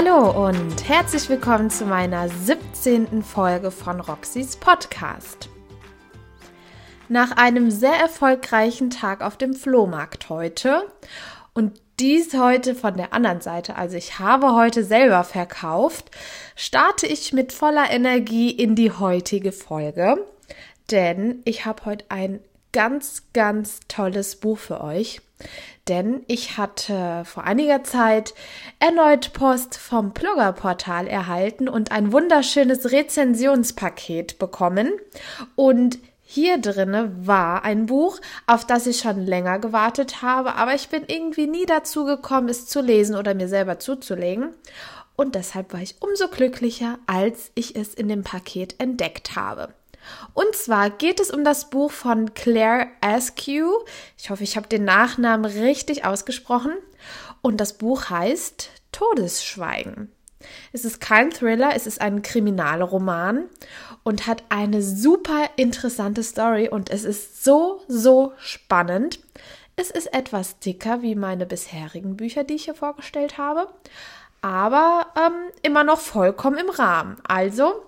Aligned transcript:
Hallo 0.00 0.46
und 0.46 0.88
herzlich 0.88 1.28
willkommen 1.28 1.70
zu 1.70 1.84
meiner 1.84 2.28
17. 2.28 3.20
Folge 3.20 3.72
von 3.72 3.98
Roxys 3.98 4.56
Podcast. 4.56 5.48
Nach 7.08 7.32
einem 7.32 7.72
sehr 7.72 7.94
erfolgreichen 7.94 8.90
Tag 8.90 9.22
auf 9.22 9.36
dem 9.36 9.54
Flohmarkt 9.54 10.28
heute 10.28 10.86
und 11.52 11.80
dies 11.98 12.32
heute 12.34 12.76
von 12.76 12.96
der 12.96 13.12
anderen 13.12 13.40
Seite, 13.40 13.74
also 13.74 13.96
ich 13.96 14.20
habe 14.20 14.54
heute 14.54 14.84
selber 14.84 15.24
verkauft, 15.24 16.12
starte 16.54 17.08
ich 17.08 17.32
mit 17.32 17.52
voller 17.52 17.90
Energie 17.90 18.52
in 18.52 18.76
die 18.76 18.92
heutige 18.92 19.50
Folge, 19.50 20.24
denn 20.92 21.42
ich 21.44 21.66
habe 21.66 21.86
heute 21.86 22.04
ein 22.08 22.38
ganz, 22.72 23.24
ganz 23.32 23.80
tolles 23.88 24.36
Buch 24.36 24.58
für 24.58 24.80
euch. 24.80 25.22
Denn 25.88 26.22
ich 26.26 26.58
hatte 26.58 27.22
vor 27.24 27.44
einiger 27.44 27.82
Zeit 27.82 28.34
erneut 28.78 29.32
Post 29.32 29.78
vom 29.78 30.12
Bloggerportal 30.12 31.06
erhalten 31.06 31.68
und 31.68 31.92
ein 31.92 32.12
wunderschönes 32.12 32.92
Rezensionspaket 32.92 34.38
bekommen. 34.38 34.92
Und 35.56 35.98
hier 36.22 36.58
drinne 36.58 37.26
war 37.26 37.64
ein 37.64 37.86
Buch, 37.86 38.20
auf 38.46 38.66
das 38.66 38.86
ich 38.86 38.98
schon 38.98 39.24
länger 39.24 39.58
gewartet 39.58 40.20
habe, 40.20 40.56
aber 40.56 40.74
ich 40.74 40.90
bin 40.90 41.04
irgendwie 41.06 41.46
nie 41.46 41.64
dazu 41.64 42.04
gekommen, 42.04 42.50
es 42.50 42.66
zu 42.66 42.82
lesen 42.82 43.16
oder 43.16 43.32
mir 43.32 43.48
selber 43.48 43.78
zuzulegen. 43.78 44.50
Und 45.16 45.34
deshalb 45.34 45.72
war 45.72 45.80
ich 45.80 45.96
umso 46.00 46.28
glücklicher, 46.28 46.98
als 47.06 47.50
ich 47.54 47.76
es 47.76 47.94
in 47.94 48.08
dem 48.08 48.24
Paket 48.24 48.78
entdeckt 48.78 49.36
habe. 49.36 49.72
Und 50.34 50.54
zwar 50.54 50.90
geht 50.90 51.20
es 51.20 51.30
um 51.30 51.44
das 51.44 51.70
Buch 51.70 51.90
von 51.90 52.34
Claire 52.34 52.88
Askew. 53.00 53.70
Ich 54.16 54.30
hoffe, 54.30 54.44
ich 54.44 54.56
habe 54.56 54.68
den 54.68 54.84
Nachnamen 54.84 55.44
richtig 55.44 56.04
ausgesprochen. 56.04 56.72
Und 57.42 57.58
das 57.60 57.74
Buch 57.74 58.10
heißt 58.10 58.70
Todesschweigen. 58.92 60.12
Es 60.72 60.84
ist 60.84 61.00
kein 61.00 61.30
Thriller, 61.30 61.70
es 61.74 61.86
ist 61.86 62.00
ein 62.00 62.22
Kriminalroman 62.22 63.46
und 64.04 64.26
hat 64.26 64.44
eine 64.48 64.82
super 64.82 65.50
interessante 65.56 66.22
Story 66.22 66.68
und 66.68 66.90
es 66.90 67.04
ist 67.04 67.44
so, 67.44 67.82
so 67.88 68.32
spannend. 68.38 69.20
Es 69.76 69.90
ist 69.90 70.12
etwas 70.12 70.58
dicker 70.58 71.02
wie 71.02 71.14
meine 71.14 71.46
bisherigen 71.46 72.16
Bücher, 72.16 72.44
die 72.44 72.54
ich 72.54 72.64
hier 72.64 72.74
vorgestellt 72.74 73.38
habe, 73.38 73.68
aber 74.40 75.06
ähm, 75.16 75.50
immer 75.62 75.84
noch 75.84 76.00
vollkommen 76.00 76.58
im 76.58 76.70
Rahmen. 76.70 77.16
Also 77.26 77.84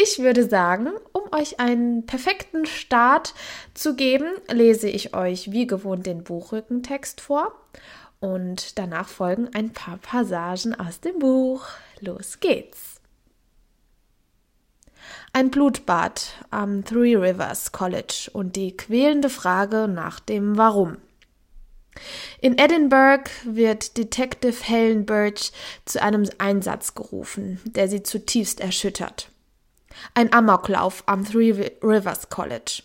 ich 0.00 0.20
würde 0.20 0.48
sagen, 0.48 0.90
um 1.12 1.22
euch 1.32 1.58
einen 1.58 2.06
perfekten 2.06 2.66
Start 2.66 3.34
zu 3.74 3.96
geben, 3.96 4.28
lese 4.48 4.88
ich 4.88 5.14
euch 5.14 5.50
wie 5.50 5.66
gewohnt 5.66 6.06
den 6.06 6.22
Buchrückentext 6.22 7.20
vor 7.20 7.52
und 8.20 8.78
danach 8.78 9.08
folgen 9.08 9.50
ein 9.54 9.72
paar 9.72 9.98
Passagen 9.98 10.74
aus 10.78 11.00
dem 11.00 11.18
Buch. 11.18 11.66
Los 12.00 12.38
geht's! 12.38 13.00
Ein 15.32 15.50
Blutbad 15.50 16.32
am 16.50 16.84
Three 16.84 17.16
Rivers 17.16 17.72
College 17.72 18.30
und 18.32 18.54
die 18.56 18.76
quälende 18.76 19.30
Frage 19.30 19.88
nach 19.88 20.20
dem 20.20 20.56
Warum. 20.56 20.98
In 22.40 22.56
Edinburgh 22.56 23.28
wird 23.44 23.96
Detective 23.96 24.62
Helen 24.62 25.06
Birch 25.06 25.50
zu 25.84 26.00
einem 26.00 26.28
Einsatz 26.38 26.94
gerufen, 26.94 27.60
der 27.64 27.88
sie 27.88 28.04
zutiefst 28.04 28.60
erschüttert. 28.60 29.32
Ein 30.14 30.32
Amoklauf 30.32 31.02
am 31.06 31.24
Three 31.24 31.70
Rivers 31.82 32.28
College. 32.28 32.82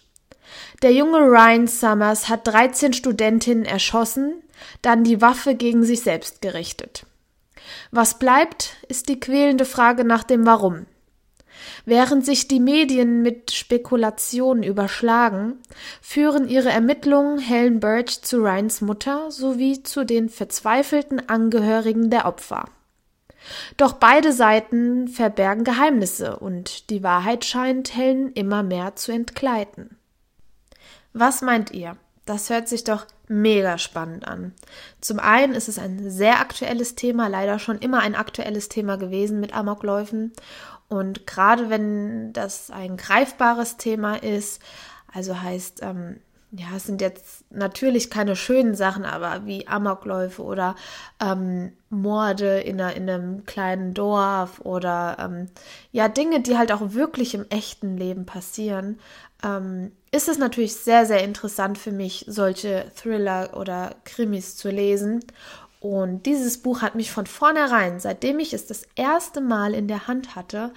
Der 0.81 0.91
junge 0.91 1.19
Ryan 1.19 1.67
Summers 1.67 2.29
hat 2.29 2.47
13 2.47 2.93
Studentinnen 2.93 3.65
erschossen, 3.65 4.43
dann 4.81 5.03
die 5.03 5.21
Waffe 5.21 5.55
gegen 5.55 5.83
sich 5.83 6.01
selbst 6.01 6.41
gerichtet. 6.41 7.05
Was 7.91 8.19
bleibt, 8.19 8.75
ist 8.87 9.09
die 9.09 9.19
quälende 9.19 9.65
Frage 9.65 10.03
nach 10.03 10.23
dem 10.23 10.45
Warum. 10.45 10.85
Während 11.85 12.25
sich 12.25 12.47
die 12.47 12.59
Medien 12.59 13.21
mit 13.21 13.51
Spekulationen 13.51 14.63
überschlagen, 14.63 15.59
führen 16.01 16.47
ihre 16.47 16.69
Ermittlungen 16.69 17.39
Helen 17.39 17.79
Birch 17.79 18.21
zu 18.21 18.37
Ryans 18.37 18.81
Mutter 18.81 19.31
sowie 19.31 19.83
zu 19.83 20.05
den 20.05 20.29
verzweifelten 20.29 21.29
Angehörigen 21.29 22.09
der 22.09 22.25
Opfer. 22.25 22.65
Doch 23.77 23.93
beide 23.93 24.31
Seiten 24.31 25.07
verbergen 25.07 25.63
Geheimnisse 25.63 26.37
und 26.37 26.89
die 26.89 27.03
Wahrheit 27.03 27.45
scheint 27.45 27.95
Helen 27.95 28.31
immer 28.33 28.63
mehr 28.63 28.95
zu 28.95 29.11
entgleiten. 29.11 29.97
Was 31.13 31.41
meint 31.41 31.71
ihr? 31.71 31.97
Das 32.25 32.49
hört 32.49 32.69
sich 32.69 32.83
doch 32.85 33.05
mega 33.27 33.77
spannend 33.77 34.27
an. 34.27 34.53
Zum 35.01 35.19
einen 35.19 35.53
ist 35.53 35.67
es 35.67 35.77
ein 35.77 36.09
sehr 36.09 36.39
aktuelles 36.39 36.95
Thema, 36.95 37.27
leider 37.27 37.59
schon 37.59 37.79
immer 37.79 37.99
ein 37.99 38.15
aktuelles 38.15 38.69
Thema 38.69 38.97
gewesen 38.97 39.39
mit 39.39 39.53
Amokläufen. 39.53 40.31
Und 40.87 41.27
gerade 41.27 41.69
wenn 41.69 42.31
das 42.33 42.69
ein 42.71 42.97
greifbares 42.97 43.77
Thema 43.77 44.15
ist, 44.15 44.61
also 45.11 45.41
heißt, 45.41 45.81
ähm, 45.81 46.21
ja, 46.55 46.67
es 46.75 46.85
sind 46.85 47.01
jetzt 47.01 47.45
natürlich 47.49 48.11
keine 48.11 48.35
schönen 48.35 48.75
Sachen, 48.75 49.05
aber 49.05 49.47
wie 49.47 49.67
Amokläufe 49.67 50.43
oder 50.43 50.75
ähm, 51.19 51.73
Morde 51.89 52.59
in, 52.59 52.79
einer, 52.79 52.95
in 52.95 53.09
einem 53.09 53.45
kleinen 53.45 53.95
Dorf 53.95 54.61
oder 54.61 55.17
ähm, 55.19 55.49
ja, 55.91 56.07
Dinge, 56.09 56.41
die 56.41 56.55
halt 56.55 56.71
auch 56.71 56.93
wirklich 56.93 57.33
im 57.33 57.47
echten 57.49 57.97
Leben 57.97 58.27
passieren, 58.27 58.99
ähm, 59.43 59.93
ist 60.11 60.29
es 60.29 60.37
natürlich 60.37 60.75
sehr, 60.75 61.07
sehr 61.07 61.23
interessant 61.23 61.79
für 61.79 61.91
mich, 61.91 62.25
solche 62.27 62.85
Thriller 62.95 63.57
oder 63.57 63.95
Krimis 64.05 64.55
zu 64.55 64.69
lesen. 64.69 65.25
Und 65.79 66.27
dieses 66.27 66.61
Buch 66.61 66.83
hat 66.83 66.93
mich 66.93 67.11
von 67.11 67.25
vornherein, 67.25 67.99
seitdem 67.99 68.37
ich 68.37 68.53
es 68.53 68.67
das 68.67 68.83
erste 68.95 69.41
Mal 69.41 69.73
in 69.73 69.87
der 69.87 70.07
Hand 70.07 70.35
hatte, 70.35 70.71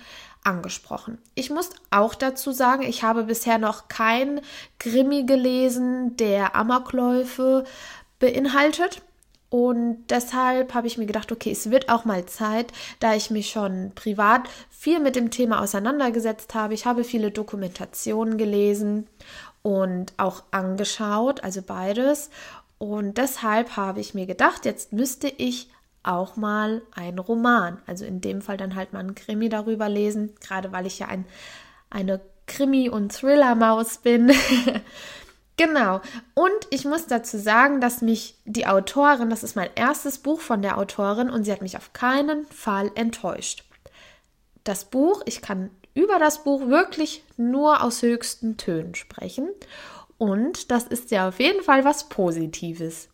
angesprochen. 0.46 1.18
Ich 1.34 1.50
muss 1.50 1.70
auch 1.90 2.14
dazu 2.14 2.52
sagen, 2.52 2.82
ich 2.82 3.02
habe 3.02 3.24
bisher 3.24 3.58
noch 3.58 3.88
kein 3.88 4.40
Krimi 4.78 5.24
gelesen, 5.24 6.16
der 6.16 6.54
Amokläufe 6.56 7.64
beinhaltet. 8.18 9.02
Und 9.48 10.06
deshalb 10.10 10.74
habe 10.74 10.86
ich 10.86 10.98
mir 10.98 11.06
gedacht, 11.06 11.30
okay, 11.30 11.52
es 11.52 11.70
wird 11.70 11.88
auch 11.88 12.04
mal 12.04 12.26
Zeit, 12.26 12.72
da 12.98 13.14
ich 13.14 13.30
mich 13.30 13.48
schon 13.48 13.92
privat 13.94 14.42
viel 14.70 14.98
mit 14.98 15.14
dem 15.14 15.30
Thema 15.30 15.60
auseinandergesetzt 15.62 16.54
habe. 16.54 16.74
Ich 16.74 16.84
habe 16.84 17.04
viele 17.04 17.30
Dokumentationen 17.30 18.38
gelesen 18.38 19.06
und 19.62 20.12
auch 20.16 20.42
angeschaut, 20.50 21.44
also 21.44 21.62
beides. 21.62 22.30
Und 22.78 23.18
deshalb 23.18 23.76
habe 23.76 24.00
ich 24.00 24.14
mir 24.14 24.26
gedacht, 24.26 24.64
jetzt 24.64 24.92
müsste 24.92 25.28
ich 25.28 25.68
auch 26.06 26.37
mal 26.37 26.83
einen 26.94 27.19
Roman, 27.19 27.78
also 27.87 28.05
in 28.05 28.21
dem 28.21 28.43
Fall 28.43 28.56
dann 28.56 28.75
halt 28.75 28.93
mal 28.93 29.00
einen 29.00 29.15
Krimi 29.15 29.49
darüber 29.49 29.89
lesen, 29.89 30.34
gerade 30.41 30.72
weil 30.72 30.87
ich 30.87 30.99
ja 30.99 31.09
ein, 31.09 31.25
eine 31.91 32.21
Krimi- 32.47 32.89
und 32.89 33.12
Thriller-Maus 33.12 33.99
bin. 33.99 34.33
genau. 35.56 36.00
Und 36.34 36.67
ich 36.71 36.84
muss 36.84 37.06
dazu 37.06 37.39
sagen, 37.39 37.81
dass 37.81 38.03
mich 38.03 38.37
die 38.44 38.67
Autorin, 38.67 39.31
das 39.31 39.43
ist 39.43 39.56
mein 39.56 39.71
erstes 39.75 40.19
Buch 40.19 40.41
von 40.41 40.62
der 40.62 40.78
Autorin 40.78 41.31
und 41.31 41.44
sie 41.44 41.53
hat 41.53 41.62
mich 41.62 41.77
auf 41.77 41.93
keinen 41.93 42.47
Fall 42.47 42.91
enttäuscht. 42.94 43.65
Das 44.65 44.84
Buch, 44.84 45.23
ich 45.27 45.43
kann 45.43 45.71
über 45.94 46.19
das 46.19 46.44
Buch 46.44 46.69
wirklich 46.69 47.25
nur 47.37 47.83
aus 47.83 48.03
höchsten 48.03 48.56
Tönen 48.56 48.94
sprechen. 48.94 49.49
Und 50.19 50.71
das 50.71 50.84
ist 50.84 51.11
ja 51.11 51.28
auf 51.28 51.41
jeden 51.41 51.62
Fall 51.62 51.84
was 51.84 52.09
Positives. 52.09 53.09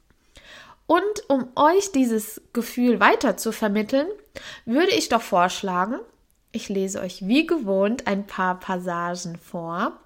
Und 0.92 1.30
um 1.30 1.48
euch 1.56 1.90
dieses 1.92 2.42
Gefühl 2.52 3.00
weiter 3.00 3.38
zu 3.38 3.50
vermitteln, 3.50 4.06
würde 4.66 4.90
ich 4.90 5.08
doch 5.08 5.22
vorschlagen, 5.22 5.98
ich 6.50 6.68
lese 6.68 7.00
euch 7.00 7.26
wie 7.26 7.46
gewohnt 7.46 8.06
ein 8.06 8.26
paar 8.26 8.60
Passagen 8.60 9.38
vor 9.38 9.98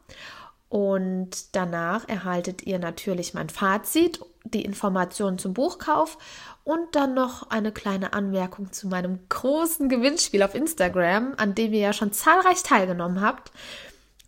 und 0.68 1.56
danach 1.56 2.08
erhaltet 2.08 2.68
ihr 2.68 2.78
natürlich 2.78 3.34
mein 3.34 3.48
Fazit, 3.48 4.20
die 4.44 4.64
Informationen 4.64 5.40
zum 5.40 5.54
Buchkauf 5.54 6.18
und 6.62 6.94
dann 6.94 7.14
noch 7.14 7.50
eine 7.50 7.72
kleine 7.72 8.12
Anmerkung 8.12 8.70
zu 8.70 8.86
meinem 8.86 9.18
großen 9.28 9.88
Gewinnspiel 9.88 10.44
auf 10.44 10.54
Instagram, 10.54 11.34
an 11.36 11.56
dem 11.56 11.72
ihr 11.72 11.80
ja 11.80 11.92
schon 11.94 12.12
zahlreich 12.12 12.62
teilgenommen 12.62 13.22
habt. 13.22 13.50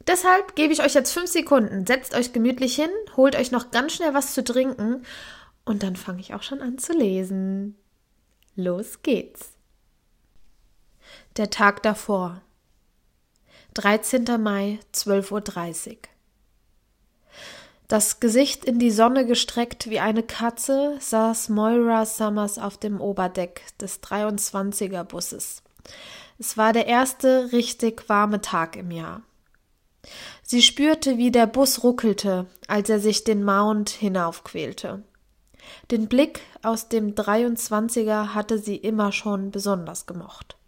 Deshalb 0.09 0.57
gebe 0.57 0.73
ich 0.73 0.83
euch 0.83 0.95
jetzt 0.95 1.13
fünf 1.13 1.31
Sekunden. 1.31 1.87
Setzt 1.87 2.17
euch 2.17 2.33
gemütlich 2.33 2.75
hin, 2.75 2.91
holt 3.17 3.37
euch 3.37 3.53
noch 3.53 3.71
ganz 3.71 3.93
schnell 3.93 4.13
was 4.13 4.35
zu 4.35 4.43
trinken 4.43 5.05
und 5.69 5.83
dann 5.83 5.97
fange 5.97 6.21
ich 6.21 6.35
auch 6.35 6.43
schon 6.43 6.61
an 6.61 6.79
zu 6.79 6.93
lesen. 6.93 7.77
Los 8.57 9.03
geht's. 9.03 9.53
Der 11.37 11.51
Tag 11.51 11.83
davor. 11.83 12.43
13. 13.75 14.25
Mai, 14.43 14.81
12.30 14.93 15.91
Uhr. 15.91 15.97
Das 17.87 18.21
Gesicht 18.21 18.65
in 18.65 18.79
die 18.79 18.91
Sonne 18.91 19.25
gestreckt 19.25 19.89
wie 19.89 20.01
eine 20.01 20.23
Katze 20.23 20.97
saß 21.01 21.49
Moira 21.49 22.05
Summers 22.05 22.59
auf 22.59 22.77
dem 22.77 23.01
Oberdeck 23.01 23.63
des 23.79 24.03
23er 24.03 25.05
Busses. 25.05 25.63
Es 26.39 26.57
war 26.57 26.73
der 26.73 26.87
erste 26.87 27.51
richtig 27.53 28.09
warme 28.09 28.41
Tag 28.41 28.77
im 28.77 28.91
Jahr. 28.91 29.23
Sie 30.43 30.63
spürte, 30.63 31.17
wie 31.17 31.31
der 31.31 31.47
Bus 31.47 31.83
ruckelte, 31.83 32.47
als 32.67 32.91
er 32.91 33.01
sich 33.01 33.25
den 33.25 33.43
Mount 33.43 33.91
hinaufquälte. 33.91 35.03
Den 35.91 36.07
Blick 36.07 36.43
aus 36.63 36.89
dem 36.89 37.15
23er 37.15 38.35
hatte 38.35 38.59
sie 38.59 38.77
immer 38.77 39.11
schon 39.11 39.51
besonders 39.51 40.05
gemocht. 40.05 40.59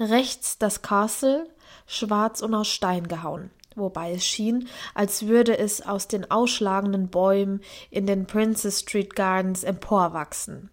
Rechts 0.00 0.58
das 0.58 0.82
Castle, 0.82 1.48
schwarz 1.86 2.42
und 2.42 2.52
aus 2.56 2.66
Stein 2.66 3.06
gehauen, 3.06 3.50
wobei 3.76 4.12
es 4.12 4.26
schien, 4.26 4.66
als 4.92 5.28
würde 5.28 5.56
es 5.56 5.82
aus 5.82 6.08
den 6.08 6.28
ausschlagenden 6.32 7.10
Bäumen 7.10 7.60
in 7.92 8.06
den 8.06 8.26
Princess 8.26 8.80
Street 8.80 9.14
Gardens 9.14 9.62
emporwachsen. 9.62 10.70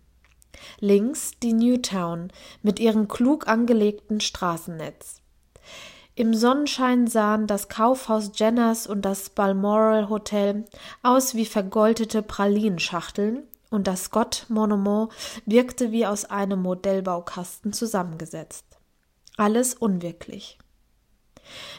Links 0.79 1.33
die 1.43 1.53
Newtown 1.53 2.31
mit 2.63 2.79
ihrem 2.79 3.07
klug 3.07 3.47
angelegten 3.47 4.21
Straßennetz. 4.21 5.21
Im 6.15 6.33
Sonnenschein 6.33 7.05
sahen 7.05 7.45
das 7.45 7.69
Kaufhaus 7.69 8.31
Jenners 8.33 8.87
und 8.87 9.03
das 9.03 9.29
Balmoral 9.29 10.09
Hotel 10.09 10.65
aus 11.03 11.35
wie 11.35 11.45
vergoldete 11.45 12.23
Pralinschachteln 12.23 13.43
und 13.69 13.87
das 13.87 14.05
Scott 14.05 14.45
Monument 14.49 15.09
wirkte 15.45 15.91
wie 15.91 16.05
aus 16.05 16.25
einem 16.25 16.61
Modellbaukasten 16.61 17.73
zusammengesetzt. 17.73 18.65
Alles 19.37 19.73
unwirklich. 19.73 20.57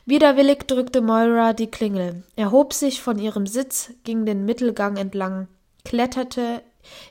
Widerwillig 0.07 0.67
drückte 0.67 1.01
Moira 1.01 1.53
die 1.53 1.71
Klingel, 1.71 2.23
erhob 2.37 2.73
sich 2.73 3.03
von 3.03 3.19
ihrem 3.19 3.47
Sitz, 3.47 3.91
ging 4.05 4.25
den 4.25 4.45
Mittelgang 4.45 4.97
entlang, 4.97 5.49
kletterte 5.85 6.63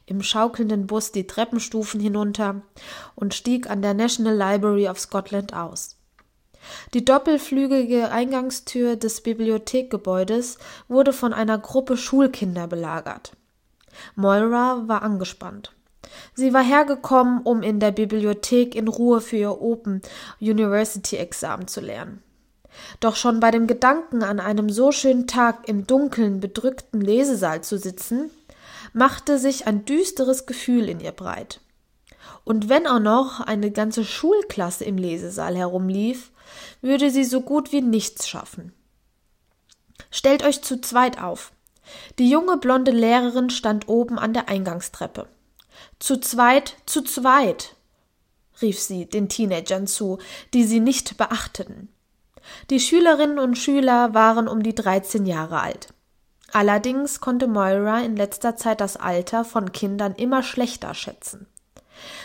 im 0.05 0.23
schaukelnden 0.23 0.87
Bus 0.87 1.11
die 1.11 1.27
Treppenstufen 1.27 1.99
hinunter 1.99 2.61
und 3.15 3.33
stieg 3.33 3.69
an 3.69 3.81
der 3.81 3.93
National 3.93 4.35
Library 4.35 4.89
of 4.89 4.99
Scotland 4.99 5.53
aus. 5.53 5.97
Die 6.93 7.05
doppelflügige 7.05 8.09
Eingangstür 8.09 8.95
des 8.95 9.21
Bibliothekgebäudes 9.21 10.57
wurde 10.87 11.13
von 11.13 11.33
einer 11.33 11.57
Gruppe 11.59 11.95
Schulkinder 11.95 12.67
belagert. 12.67 13.33
Moira 14.15 14.83
war 14.87 15.01
angespannt. 15.01 15.73
Sie 16.33 16.53
war 16.53 16.63
hergekommen, 16.63 17.41
um 17.41 17.63
in 17.63 17.79
der 17.79 17.91
Bibliothek 17.91 18.75
in 18.75 18.87
Ruhe 18.87 19.21
für 19.21 19.37
ihr 19.37 19.61
Open 19.61 20.01
University 20.39 21.17
Examen 21.17 21.67
zu 21.67 21.81
lernen. 21.81 22.23
Doch 22.99 23.15
schon 23.15 23.39
bei 23.39 23.51
dem 23.51 23.67
Gedanken, 23.67 24.23
an 24.23 24.39
einem 24.39 24.69
so 24.69 24.91
schönen 24.91 25.27
Tag 25.27 25.67
im 25.67 25.87
dunklen, 25.87 26.39
bedrückten 26.39 27.01
Lesesaal 27.01 27.61
zu 27.63 27.77
sitzen, 27.77 28.29
machte 28.93 29.39
sich 29.39 29.67
ein 29.67 29.85
düsteres 29.85 30.45
Gefühl 30.45 30.89
in 30.89 30.99
ihr 30.99 31.11
breit. 31.11 31.59
Und 32.43 32.69
wenn 32.69 32.87
auch 32.87 32.99
noch 32.99 33.41
eine 33.41 33.71
ganze 33.71 34.05
Schulklasse 34.05 34.85
im 34.85 34.97
Lesesaal 34.97 35.55
herumlief, 35.55 36.31
würde 36.81 37.11
sie 37.11 37.25
so 37.25 37.41
gut 37.41 37.71
wie 37.71 37.81
nichts 37.81 38.27
schaffen. 38.27 38.73
Stellt 40.11 40.43
euch 40.43 40.61
zu 40.61 40.79
zweit 40.79 41.21
auf. 41.21 41.51
Die 42.19 42.29
junge 42.29 42.57
blonde 42.57 42.91
Lehrerin 42.91 43.49
stand 43.49 43.87
oben 43.87 44.19
an 44.19 44.33
der 44.33 44.49
Eingangstreppe. 44.49 45.27
Zu 45.99 46.17
zweit, 46.17 46.75
zu 46.85 47.03
zweit, 47.03 47.75
rief 48.61 48.79
sie 48.79 49.05
den 49.05 49.29
Teenagern 49.29 49.87
zu, 49.87 50.17
die 50.53 50.63
sie 50.63 50.79
nicht 50.79 51.17
beachteten. 51.17 51.89
Die 52.69 52.79
Schülerinnen 52.79 53.39
und 53.39 53.57
Schüler 53.57 54.13
waren 54.13 54.47
um 54.47 54.63
die 54.63 54.75
dreizehn 54.75 55.25
Jahre 55.25 55.59
alt. 55.59 55.89
Allerdings 56.53 57.19
konnte 57.19 57.47
Moira 57.47 57.99
in 57.99 58.15
letzter 58.15 58.55
Zeit 58.55 58.79
das 58.79 58.95
Alter 58.95 59.43
von 59.43 59.73
Kindern 59.73 60.15
immer 60.15 60.43
schlechter 60.43 60.93
schätzen. 60.93 61.45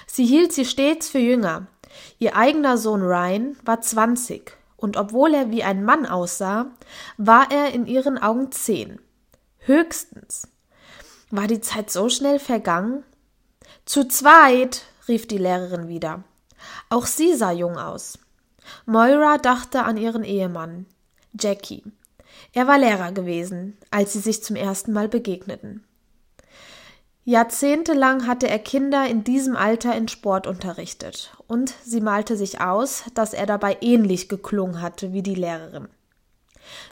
Sie 0.06 0.24
hielt 0.24 0.52
sie 0.52 0.64
stets 0.64 1.08
für 1.08 1.18
jünger, 1.18 1.66
Ihr 2.18 2.36
eigener 2.36 2.78
Sohn 2.78 3.02
Ryan 3.02 3.56
war 3.64 3.80
zwanzig, 3.80 4.56
und 4.76 4.96
obwohl 4.96 5.34
er 5.34 5.50
wie 5.50 5.62
ein 5.62 5.84
Mann 5.84 6.06
aussah, 6.06 6.66
war 7.16 7.50
er 7.50 7.72
in 7.72 7.86
ihren 7.86 8.18
Augen 8.18 8.50
zehn. 8.52 9.00
Höchstens. 9.64 10.48
War 11.30 11.46
die 11.46 11.60
Zeit 11.60 11.90
so 11.90 12.08
schnell 12.08 12.40
vergangen? 12.40 13.04
Zu 13.84 14.08
zweit, 14.08 14.82
rief 15.06 15.28
die 15.28 15.38
Lehrerin 15.38 15.86
wieder. 15.86 16.24
Auch 16.90 17.06
sie 17.06 17.34
sah 17.34 17.52
jung 17.52 17.78
aus. 17.78 18.18
Moira 18.86 19.38
dachte 19.38 19.84
an 19.84 19.96
ihren 19.96 20.24
Ehemann, 20.24 20.86
Jackie. 21.38 21.84
Er 22.52 22.66
war 22.66 22.78
Lehrer 22.78 23.12
gewesen, 23.12 23.78
als 23.90 24.12
sie 24.12 24.18
sich 24.18 24.42
zum 24.42 24.56
ersten 24.56 24.92
Mal 24.92 25.08
begegneten. 25.08 25.84
Jahrzehntelang 27.24 28.26
hatte 28.26 28.48
er 28.48 28.58
Kinder 28.58 29.06
in 29.06 29.22
diesem 29.22 29.54
Alter 29.54 29.94
in 29.94 30.08
Sport 30.08 30.48
unterrichtet, 30.48 31.36
und 31.46 31.72
sie 31.84 32.00
malte 32.00 32.36
sich 32.36 32.60
aus, 32.60 33.04
dass 33.14 33.32
er 33.32 33.46
dabei 33.46 33.78
ähnlich 33.80 34.28
geklungen 34.28 34.80
hatte 34.80 35.12
wie 35.12 35.22
die 35.22 35.36
Lehrerin. 35.36 35.86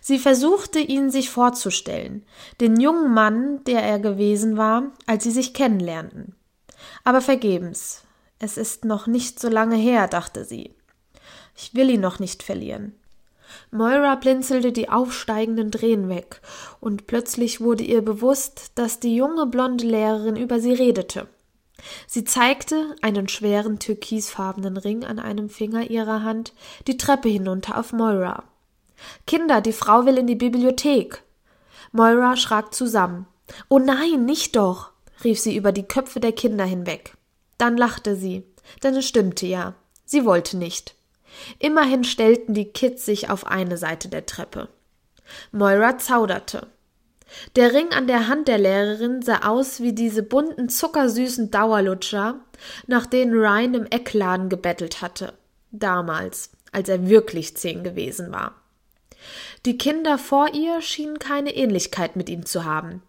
Sie 0.00 0.18
versuchte 0.18 0.78
ihn 0.78 1.10
sich 1.10 1.30
vorzustellen, 1.30 2.24
den 2.60 2.80
jungen 2.80 3.12
Mann, 3.12 3.62
der 3.64 3.82
er 3.82 3.98
gewesen 3.98 4.56
war, 4.56 4.92
als 5.06 5.24
sie 5.24 5.30
sich 5.30 5.54
kennenlernten. 5.54 6.34
Aber 7.04 7.20
vergebens. 7.20 8.04
Es 8.38 8.56
ist 8.56 8.84
noch 8.84 9.06
nicht 9.06 9.38
so 9.38 9.48
lange 9.48 9.76
her, 9.76 10.08
dachte 10.08 10.44
sie. 10.44 10.74
Ich 11.56 11.74
will 11.74 11.90
ihn 11.90 12.00
noch 12.00 12.18
nicht 12.18 12.42
verlieren. 12.42 12.94
Moira 13.70 14.14
blinzelte 14.14 14.72
die 14.72 14.88
aufsteigenden 14.88 15.70
Tränen 15.70 16.08
weg, 16.08 16.40
und 16.80 17.06
plötzlich 17.06 17.60
wurde 17.60 17.84
ihr 17.84 18.02
bewusst, 18.02 18.72
dass 18.76 19.00
die 19.00 19.14
junge 19.14 19.46
blonde 19.46 19.84
Lehrerin 19.84 20.36
über 20.36 20.60
sie 20.60 20.72
redete. 20.72 21.28
Sie 22.06 22.24
zeigte 22.24 22.94
einen 23.02 23.28
schweren 23.28 23.78
türkisfarbenen 23.78 24.76
Ring 24.76 25.04
an 25.04 25.18
einem 25.18 25.48
Finger 25.48 25.90
ihrer 25.90 26.22
Hand 26.22 26.52
die 26.86 26.96
Treppe 26.96 27.28
hinunter 27.28 27.78
auf 27.78 27.92
Moira. 27.92 28.44
Kinder, 29.26 29.60
die 29.60 29.72
Frau 29.72 30.06
will 30.06 30.18
in 30.18 30.26
die 30.26 30.34
Bibliothek. 30.34 31.22
Moira 31.92 32.36
schrak 32.36 32.74
zusammen. 32.74 33.26
Oh 33.68 33.78
nein, 33.78 34.24
nicht 34.24 34.56
doch, 34.56 34.90
rief 35.24 35.40
sie 35.40 35.56
über 35.56 35.72
die 35.72 35.82
Köpfe 35.82 36.20
der 36.20 36.32
Kinder 36.32 36.64
hinweg. 36.64 37.16
Dann 37.58 37.76
lachte 37.76 38.16
sie, 38.16 38.44
denn 38.82 38.94
es 38.96 39.06
stimmte 39.06 39.46
ja. 39.46 39.74
Sie 40.04 40.24
wollte 40.24 40.56
nicht. 40.56 40.94
Immerhin 41.58 42.04
stellten 42.04 42.54
die 42.54 42.66
Kids 42.66 43.04
sich 43.04 43.30
auf 43.30 43.46
eine 43.46 43.76
Seite 43.76 44.08
der 44.08 44.26
Treppe. 44.26 44.68
Moira 45.52 45.98
zauderte. 45.98 46.66
Der 47.54 47.72
Ring 47.72 47.90
an 47.92 48.06
der 48.08 48.26
Hand 48.26 48.48
der 48.48 48.58
Lehrerin 48.58 49.22
sah 49.22 49.48
aus 49.48 49.80
wie 49.80 49.92
diese 49.92 50.22
bunten, 50.22 50.68
zuckersüßen 50.68 51.50
Dauerlutscher, 51.50 52.40
nach 52.86 53.06
denen 53.06 53.32
Ryan 53.32 53.74
im 53.74 53.86
Eckladen 53.86 54.48
gebettelt 54.48 55.00
hatte. 55.00 55.34
Damals, 55.70 56.50
als 56.72 56.88
er 56.88 57.08
wirklich 57.08 57.56
zehn 57.56 57.84
gewesen 57.84 58.32
war. 58.32 58.59
Die 59.66 59.78
Kinder 59.78 60.18
vor 60.18 60.54
ihr 60.54 60.80
schienen 60.80 61.18
keine 61.18 61.54
Ähnlichkeit 61.54 62.16
mit 62.16 62.28
ihm 62.28 62.46
zu 62.46 62.64
haben. 62.64 63.02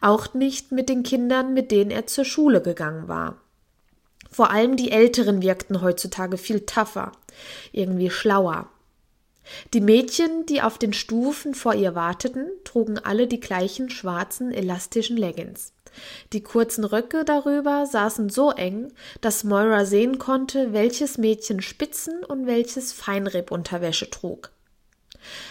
Auch 0.00 0.34
nicht 0.34 0.72
mit 0.72 0.88
den 0.88 1.02
Kindern, 1.02 1.54
mit 1.54 1.70
denen 1.70 1.90
er 1.90 2.06
zur 2.06 2.24
Schule 2.24 2.60
gegangen 2.60 3.08
war. 3.08 3.40
Vor 4.30 4.50
allem 4.50 4.76
die 4.76 4.90
Älteren 4.90 5.42
wirkten 5.42 5.82
heutzutage 5.82 6.38
viel 6.38 6.60
tougher, 6.60 7.12
irgendwie 7.72 8.10
schlauer. 8.10 8.68
Die 9.74 9.80
Mädchen, 9.80 10.46
die 10.46 10.62
auf 10.62 10.78
den 10.78 10.92
Stufen 10.92 11.54
vor 11.54 11.74
ihr 11.74 11.94
warteten, 11.94 12.46
trugen 12.64 12.98
alle 12.98 13.26
die 13.26 13.40
gleichen 13.40 13.90
schwarzen, 13.90 14.52
elastischen 14.52 15.16
Leggings. 15.16 15.72
Die 16.32 16.42
kurzen 16.42 16.84
Röcke 16.84 17.24
darüber 17.24 17.84
saßen 17.86 18.30
so 18.30 18.50
eng, 18.50 18.92
dass 19.20 19.44
Moira 19.44 19.84
sehen 19.84 20.18
konnte, 20.18 20.72
welches 20.72 21.18
Mädchen 21.18 21.60
Spitzen 21.60 22.24
und 22.24 22.46
welches 22.46 22.92
Feinribunterwäsche 22.92 24.08
trug. 24.08 24.50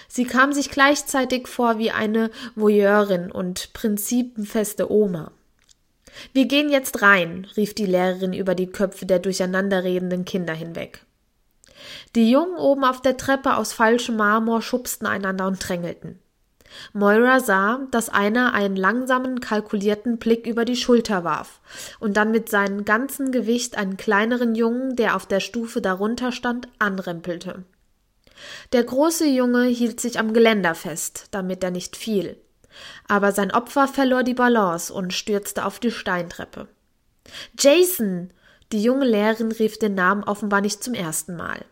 Sie 0.07 0.25
kam 0.25 0.53
sich 0.53 0.69
gleichzeitig 0.69 1.47
vor 1.47 1.77
wie 1.77 1.91
eine 1.91 2.31
Voyeurin 2.55 3.31
und 3.31 3.73
prinzipenfeste 3.73 4.91
Oma. 4.91 5.31
Wir 6.33 6.45
gehen 6.45 6.69
jetzt 6.69 7.01
rein, 7.01 7.47
rief 7.55 7.73
die 7.73 7.85
Lehrerin 7.85 8.33
über 8.33 8.55
die 8.55 8.67
Köpfe 8.67 9.05
der 9.05 9.19
durcheinanderredenden 9.19 10.25
Kinder 10.25 10.53
hinweg. 10.53 11.05
Die 12.15 12.29
Jungen 12.29 12.57
oben 12.57 12.83
auf 12.83 13.01
der 13.01 13.17
Treppe 13.17 13.55
aus 13.55 13.73
falschem 13.73 14.17
Marmor 14.17 14.61
schubsten 14.61 15.07
einander 15.07 15.47
und 15.47 15.67
drängelten. 15.67 16.19
Moira 16.93 17.39
sah, 17.39 17.81
dass 17.91 18.09
einer 18.09 18.53
einen 18.53 18.75
langsamen, 18.75 19.41
kalkulierten 19.41 20.17
Blick 20.17 20.47
über 20.47 20.63
die 20.63 20.77
Schulter 20.77 21.23
warf 21.23 21.59
und 21.99 22.15
dann 22.15 22.31
mit 22.31 22.49
seinem 22.49 22.85
ganzen 22.85 23.31
Gewicht 23.31 23.77
einen 23.77 23.97
kleineren 23.97 24.55
Jungen, 24.55 24.95
der 24.95 25.15
auf 25.15 25.25
der 25.25 25.41
Stufe 25.41 25.81
darunter 25.81 26.31
stand, 26.31 26.69
anrempelte. 26.79 27.63
Der 28.73 28.83
große 28.83 29.27
Junge 29.27 29.65
hielt 29.65 29.99
sich 29.99 30.19
am 30.19 30.33
Geländer 30.33 30.75
fest, 30.75 31.27
damit 31.31 31.63
er 31.63 31.71
nicht 31.71 31.95
fiel 31.95 32.37
aber 33.07 33.31
sein 33.31 33.51
Opfer 33.51 33.87
verlor 33.87 34.23
die 34.23 34.33
Balance 34.33 34.93
und 34.93 35.13
stürzte 35.13 35.65
auf 35.65 35.79
die 35.79 35.91
Steintreppe. 35.91 36.67
Jason! 37.57 38.31
Die 38.71 38.81
junge 38.81 39.05
Lehrerin 39.05 39.51
rief 39.51 39.77
den 39.79 39.95
Namen 39.95 40.23
offenbar 40.23 40.61
nicht 40.61 40.81
zum 40.81 40.93
ersten 40.93 41.35
Mal. 41.35 41.65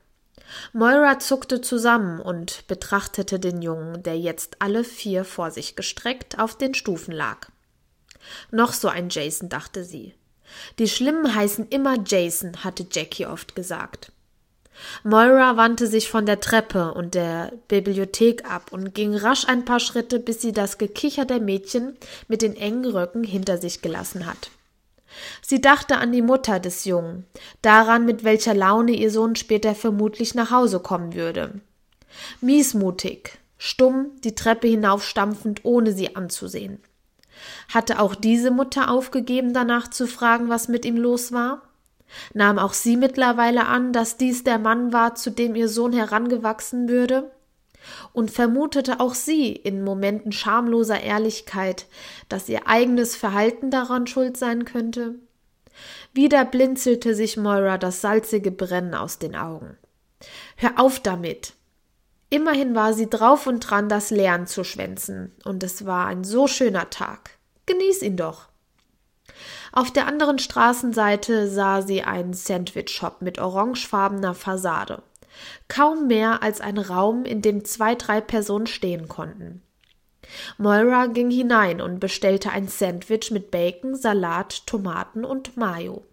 Moira 0.74 1.20
zuckte 1.20 1.62
zusammen 1.62 2.20
und 2.20 2.68
betrachtete 2.68 3.40
den 3.40 3.62
Jungen, 3.62 4.04
der 4.04 4.20
jetzt 4.20 4.62
alle 4.62 4.84
vier 4.84 5.24
vor 5.24 5.52
sich 5.52 5.78
gestreckt 5.78 6.40
auf 6.40 6.58
den 6.58 6.74
Stufen 6.74 7.14
lag. 7.14 7.48
Noch 8.52 8.74
so 8.74 8.90
ein 8.90 9.08
Jason, 9.10 9.48
dachte 9.48 9.86
sie. 9.86 10.14
Die 10.78 10.90
Schlimmen 10.90 11.34
heißen 11.34 11.70
immer 11.70 11.98
Jason, 12.06 12.64
hatte 12.64 12.86
Jackie 12.92 13.28
oft 13.28 13.56
gesagt. 13.56 14.12
Moira 15.04 15.58
wandte 15.58 15.88
sich 15.88 16.10
von 16.10 16.26
der 16.26 16.40
Treppe 16.40 16.94
und 16.94 17.14
der 17.16 17.52
Bibliothek 17.68 18.50
ab 18.50 18.72
und 18.72 18.94
ging 18.94 19.16
rasch 19.16 19.48
ein 19.48 19.66
paar 19.66 19.80
Schritte, 19.80 20.20
bis 20.20 20.42
sie 20.42 20.52
das 20.52 20.78
Gekicher 20.78 21.26
der 21.26 21.40
Mädchen 21.40 21.98
mit 22.28 22.42
den 22.42 22.56
engen 22.56 22.86
Röcken 22.86 23.24
hinter 23.24 23.58
sich 23.58 23.82
gelassen 23.82 24.26
hat. 24.26 24.52
Sie 25.42 25.60
dachte 25.60 25.98
an 25.98 26.12
die 26.12 26.22
Mutter 26.22 26.60
des 26.60 26.86
Jungen, 26.86 27.26
daran, 27.62 28.06
mit 28.06 28.24
welcher 28.24 28.54
Laune 28.54 28.92
ihr 28.92 29.12
Sohn 29.12 29.36
später 29.36 29.76
vermutlich 29.76 30.36
nach 30.36 30.52
Hause 30.52 30.80
kommen 30.80 31.14
würde. 31.14 31.62
Miesmutig, 32.42 33.40
stumm, 33.58 34.12
die 34.24 34.36
Treppe 34.36 34.68
hinaufstampfend, 34.68 35.62
ohne 35.64 35.94
sie 35.94 36.16
anzusehen. 36.16 36.80
Hatte 37.74 38.00
auch 38.00 38.16
diese 38.16 38.52
Mutter 38.52 38.92
aufgegeben, 38.92 39.54
danach 39.54 39.90
zu 39.90 40.08
fragen, 40.08 40.50
was 40.50 40.68
mit 40.68 40.86
ihm 40.86 40.98
los 40.98 41.32
war? 41.32 41.62
Nahm 42.34 42.60
auch 42.60 42.74
sie 42.74 42.98
mittlerweile 42.98 43.66
an, 43.66 43.94
dass 43.94 44.18
dies 44.18 44.44
der 44.44 44.60
Mann 44.60 44.94
war, 44.94 45.16
zu 45.16 45.30
dem 45.30 45.56
ihr 45.56 45.70
Sohn 45.70 45.94
herangewachsen 45.94 46.90
würde? 46.90 47.32
Und 48.14 48.32
vermutete 48.32 49.00
auch 49.00 49.16
sie 49.16 49.52
in 49.52 49.84
Momenten 49.84 50.32
schamloser 50.32 51.02
Ehrlichkeit, 51.02 51.88
dass 52.28 52.50
ihr 52.50 52.68
eigenes 52.68 53.16
Verhalten 53.16 53.72
daran 53.72 54.06
schuld 54.08 54.38
sein 54.38 54.66
könnte? 54.66 55.16
Wieder 56.14 56.44
blinzelte 56.46 57.16
sich 57.16 57.38
Moira 57.38 57.78
das 57.78 58.02
salzige 58.02 58.52
Brennen 58.52 58.96
aus 58.96 59.20
den 59.20 59.36
Augen. 59.36 59.78
Hör 60.58 60.80
auf 60.80 61.00
damit! 61.00 61.54
Immerhin 62.30 62.76
war 62.76 62.94
sie 62.94 63.10
drauf 63.10 63.48
und 63.48 63.62
dran, 63.62 63.90
das 63.90 64.12
Lernen 64.12 64.46
zu 64.46 64.64
schwänzen, 64.64 65.32
und 65.46 65.64
es 65.64 65.86
war 65.86 66.06
ein 66.06 66.24
so 66.24 66.48
schöner 66.48 66.90
Tag. 66.90 67.32
Genieß 67.66 68.04
ihn 68.04 68.18
doch. 68.18 68.49
Auf 69.72 69.92
der 69.92 70.08
anderen 70.08 70.40
Straßenseite 70.40 71.48
sah 71.50 71.82
sie 71.82 72.04
einen 72.04 72.34
Sandwich-Shop 72.34 73.22
mit 73.22 73.40
orangefarbener 73.40 74.34
Fassade. 74.34 75.02
Kaum 75.68 76.08
mehr 76.08 76.44
als 76.44 76.62
ein 76.62 76.78
Raum, 76.78 77.26
in 77.26 77.42
dem 77.42 77.64
zwei, 77.66 77.96
drei 77.96 78.22
Personen 78.22 78.68
stehen 78.68 79.08
konnten. 79.08 79.62
Moira 80.58 81.08
ging 81.08 81.32
hinein 81.32 81.82
und 81.82 82.00
bestellte 82.00 82.52
ein 82.52 82.68
Sandwich 82.68 83.32
mit 83.32 83.52
Bacon, 83.52 83.96
Salat, 83.96 84.66
Tomaten 84.68 85.26
und 85.26 85.58
Mayo. 85.58 86.04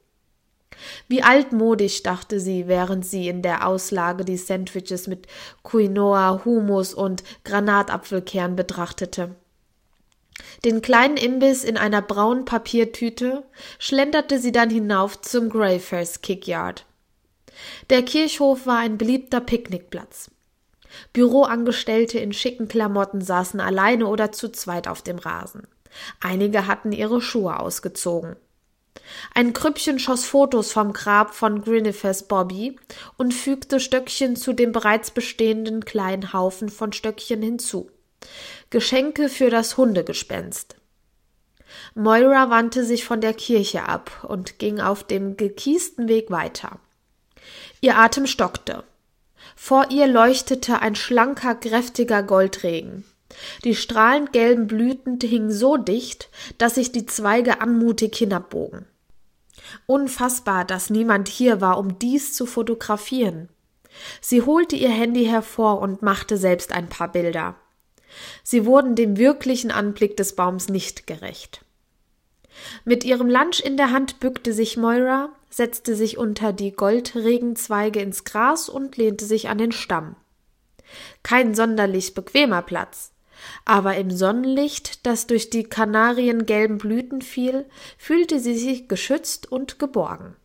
Wie 1.08 1.22
altmodisch, 1.22 2.02
dachte 2.02 2.38
sie, 2.38 2.68
während 2.68 3.06
sie 3.06 3.28
in 3.28 3.42
der 3.42 3.66
Auslage 3.66 4.24
die 4.24 4.36
Sandwiches 4.36 5.06
mit 5.06 5.26
Quinoa, 5.62 6.42
Humus 6.44 6.94
und 6.94 7.24
Granatapfelkern 7.44 8.56
betrachtete. 8.56 9.34
Den 10.64 10.82
kleinen 10.82 11.16
Imbiss 11.16 11.64
in 11.64 11.76
einer 11.76 12.02
braunen 12.02 12.44
Papiertüte 12.44 13.44
schlenderte 13.78 14.38
sie 14.38 14.52
dann 14.52 14.70
hinauf 14.70 15.20
zum 15.20 15.48
Greyfairs 15.48 16.20
Kickyard. 16.22 16.84
Der 17.90 18.02
Kirchhof 18.02 18.66
war 18.66 18.78
ein 18.78 18.98
beliebter 18.98 19.40
Picknickplatz. 19.40 20.30
Büroangestellte 21.12 22.18
in 22.18 22.32
schicken 22.32 22.68
Klamotten 22.68 23.20
saßen 23.20 23.60
alleine 23.60 24.06
oder 24.06 24.32
zu 24.32 24.50
zweit 24.50 24.88
auf 24.88 25.02
dem 25.02 25.18
Rasen. 25.18 25.66
Einige 26.20 26.66
hatten 26.66 26.92
ihre 26.92 27.20
Schuhe 27.20 27.58
ausgezogen. 27.58 28.36
Ein 29.34 29.52
Krüppchen 29.52 29.98
schoss 29.98 30.24
Fotos 30.24 30.72
vom 30.72 30.92
Grab 30.92 31.34
von 31.34 31.62
Grinifers 31.62 32.28
Bobby 32.28 32.78
und 33.16 33.34
fügte 33.34 33.78
Stöckchen 33.78 34.36
zu 34.36 34.52
dem 34.52 34.72
bereits 34.72 35.10
bestehenden 35.10 35.84
kleinen 35.84 36.32
Haufen 36.32 36.68
von 36.68 36.92
Stöckchen 36.92 37.42
hinzu. 37.42 37.90
Geschenke 38.70 39.28
für 39.28 39.50
das 39.50 39.76
Hundegespenst. 39.76 40.76
Moira 41.94 42.50
wandte 42.50 42.84
sich 42.84 43.04
von 43.04 43.20
der 43.20 43.34
Kirche 43.34 43.88
ab 43.88 44.24
und 44.28 44.58
ging 44.58 44.80
auf 44.80 45.04
dem 45.04 45.36
gekiesten 45.36 46.08
Weg 46.08 46.30
weiter. 46.30 46.78
Ihr 47.80 47.96
Atem 47.96 48.26
stockte. 48.26 48.84
Vor 49.54 49.90
ihr 49.90 50.06
leuchtete 50.06 50.80
ein 50.80 50.94
schlanker, 50.94 51.54
kräftiger 51.54 52.22
Goldregen. 52.22 53.04
Die 53.64 53.74
strahlend 53.74 54.32
gelben 54.32 54.66
Blüten 54.66 55.18
hingen 55.20 55.50
so 55.50 55.76
dicht, 55.76 56.30
dass 56.58 56.76
sich 56.76 56.92
die 56.92 57.06
Zweige 57.06 57.60
anmutig 57.60 58.16
hinabbogen. 58.16 58.86
Unfassbar, 59.86 60.64
dass 60.64 60.90
niemand 60.90 61.28
hier 61.28 61.60
war, 61.60 61.78
um 61.78 61.98
dies 61.98 62.34
zu 62.34 62.46
fotografieren. 62.46 63.48
Sie 64.20 64.42
holte 64.42 64.76
ihr 64.76 64.90
Handy 64.90 65.24
hervor 65.24 65.80
und 65.80 66.02
machte 66.02 66.36
selbst 66.36 66.72
ein 66.72 66.88
paar 66.88 67.10
Bilder. 67.10 67.56
Sie 68.42 68.64
wurden 68.66 68.94
dem 68.94 69.16
wirklichen 69.16 69.70
Anblick 69.70 70.16
des 70.16 70.34
Baums 70.34 70.68
nicht 70.68 71.06
gerecht. 71.06 71.64
Mit 72.84 73.04
ihrem 73.04 73.28
Lunch 73.28 73.60
in 73.60 73.76
der 73.76 73.90
Hand 73.90 74.20
bückte 74.20 74.52
sich 74.52 74.76
Moira, 74.76 75.30
setzte 75.50 75.94
sich 75.94 76.18
unter 76.18 76.52
die 76.52 76.72
Goldregenzweige 76.72 78.00
ins 78.00 78.24
Gras 78.24 78.68
und 78.68 78.96
lehnte 78.96 79.24
sich 79.24 79.48
an 79.48 79.58
den 79.58 79.72
Stamm. 79.72 80.16
Kein 81.22 81.54
sonderlich 81.54 82.14
bequemer 82.14 82.62
Platz, 82.62 83.12
aber 83.64 83.96
im 83.96 84.10
Sonnenlicht, 84.10 85.06
das 85.06 85.26
durch 85.26 85.50
die 85.50 85.64
kanariengelben 85.64 86.78
Blüten 86.78 87.22
fiel, 87.22 87.66
fühlte 87.98 88.40
sie 88.40 88.56
sich 88.56 88.88
geschützt 88.88 89.50
und 89.50 89.78
geborgen. 89.78 90.36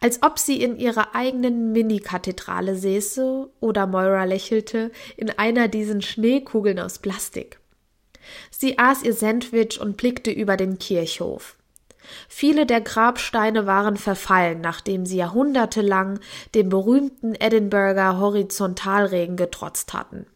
Als 0.00 0.22
ob 0.22 0.38
sie 0.38 0.62
in 0.62 0.76
ihrer 0.78 1.14
eigenen 1.14 1.72
Mini-Kathedrale 1.72 2.76
säße 2.76 3.48
oder 3.60 3.86
Moira 3.86 4.24
lächelte 4.24 4.90
in 5.16 5.30
einer 5.30 5.68
diesen 5.68 6.02
Schneekugeln 6.02 6.78
aus 6.80 6.98
Plastik. 6.98 7.60
Sie 8.50 8.78
aß 8.78 9.02
ihr 9.02 9.14
Sandwich 9.14 9.80
und 9.80 9.96
blickte 9.96 10.30
über 10.30 10.56
den 10.56 10.78
Kirchhof. 10.78 11.56
Viele 12.28 12.66
der 12.66 12.80
Grabsteine 12.80 13.66
waren 13.66 13.96
verfallen, 13.96 14.60
nachdem 14.60 15.06
sie 15.06 15.16
jahrhundertelang 15.16 16.20
dem 16.54 16.68
berühmten 16.68 17.34
Edinburgher 17.34 18.18
Horizontalregen 18.18 19.36
getrotzt 19.36 19.92
hatten. 19.92 20.26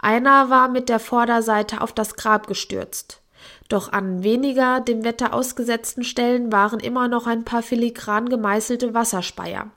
Einer 0.00 0.50
war 0.50 0.68
mit 0.68 0.88
der 0.88 1.00
Vorderseite 1.00 1.80
auf 1.80 1.92
das 1.92 2.16
Grab 2.16 2.46
gestürzt. 2.46 3.21
Doch 3.72 3.90
an 3.90 4.22
weniger 4.22 4.80
dem 4.80 5.02
Wetter 5.02 5.32
ausgesetzten 5.32 6.04
Stellen 6.04 6.52
waren 6.52 6.78
immer 6.78 7.08
noch 7.08 7.26
ein 7.26 7.42
paar 7.42 7.62
filigran 7.62 8.28
gemeißelte 8.28 8.92
Wasserspeier, 8.92 9.70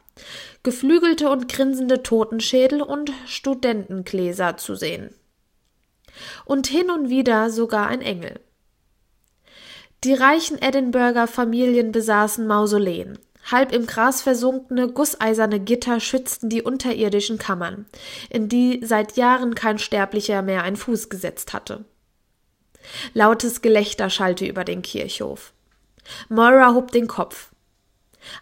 geflügelte 0.64 1.30
und 1.30 1.48
grinsende 1.48 2.04
Totenschädel 2.04 2.82
und 2.82 3.14
Studentengläser 3.26 4.58
zu 4.58 4.76
sehen. 4.76 5.16
Und 6.44 6.68
hin 6.68 6.90
und 6.92 7.08
wieder 7.08 7.50
sogar 7.50 7.88
ein 7.88 8.02
Engel. 8.02 8.42
Die 10.04 10.14
reichen 10.14 10.62
Edinburgher 10.62 11.26
Familien 11.26 11.94
besaßen 11.94 12.46
Mausoleen, 12.46 13.18
Halb 13.50 13.72
im 13.72 13.86
Gras 13.86 14.22
versunkene, 14.22 14.90
gusseiserne 14.92 15.62
Gitter 15.62 16.02
schützten 16.02 16.50
die 16.50 16.64
unterirdischen 16.64 17.38
Kammern, 17.38 17.86
in 18.30 18.50
die 18.50 18.82
seit 18.84 19.16
Jahren 19.16 19.56
kein 19.56 19.78
Sterblicher 19.78 20.42
mehr 20.42 20.64
einen 20.64 20.76
Fuß 20.76 21.10
gesetzt 21.10 21.54
hatte. 21.54 21.86
Lautes 23.14 23.62
Gelächter 23.62 24.10
schallte 24.10 24.46
über 24.46 24.64
den 24.64 24.82
Kirchhof. 24.82 25.54
Moira 26.30 26.74
hob 26.74 26.92
den 26.92 27.08
Kopf. 27.08 27.52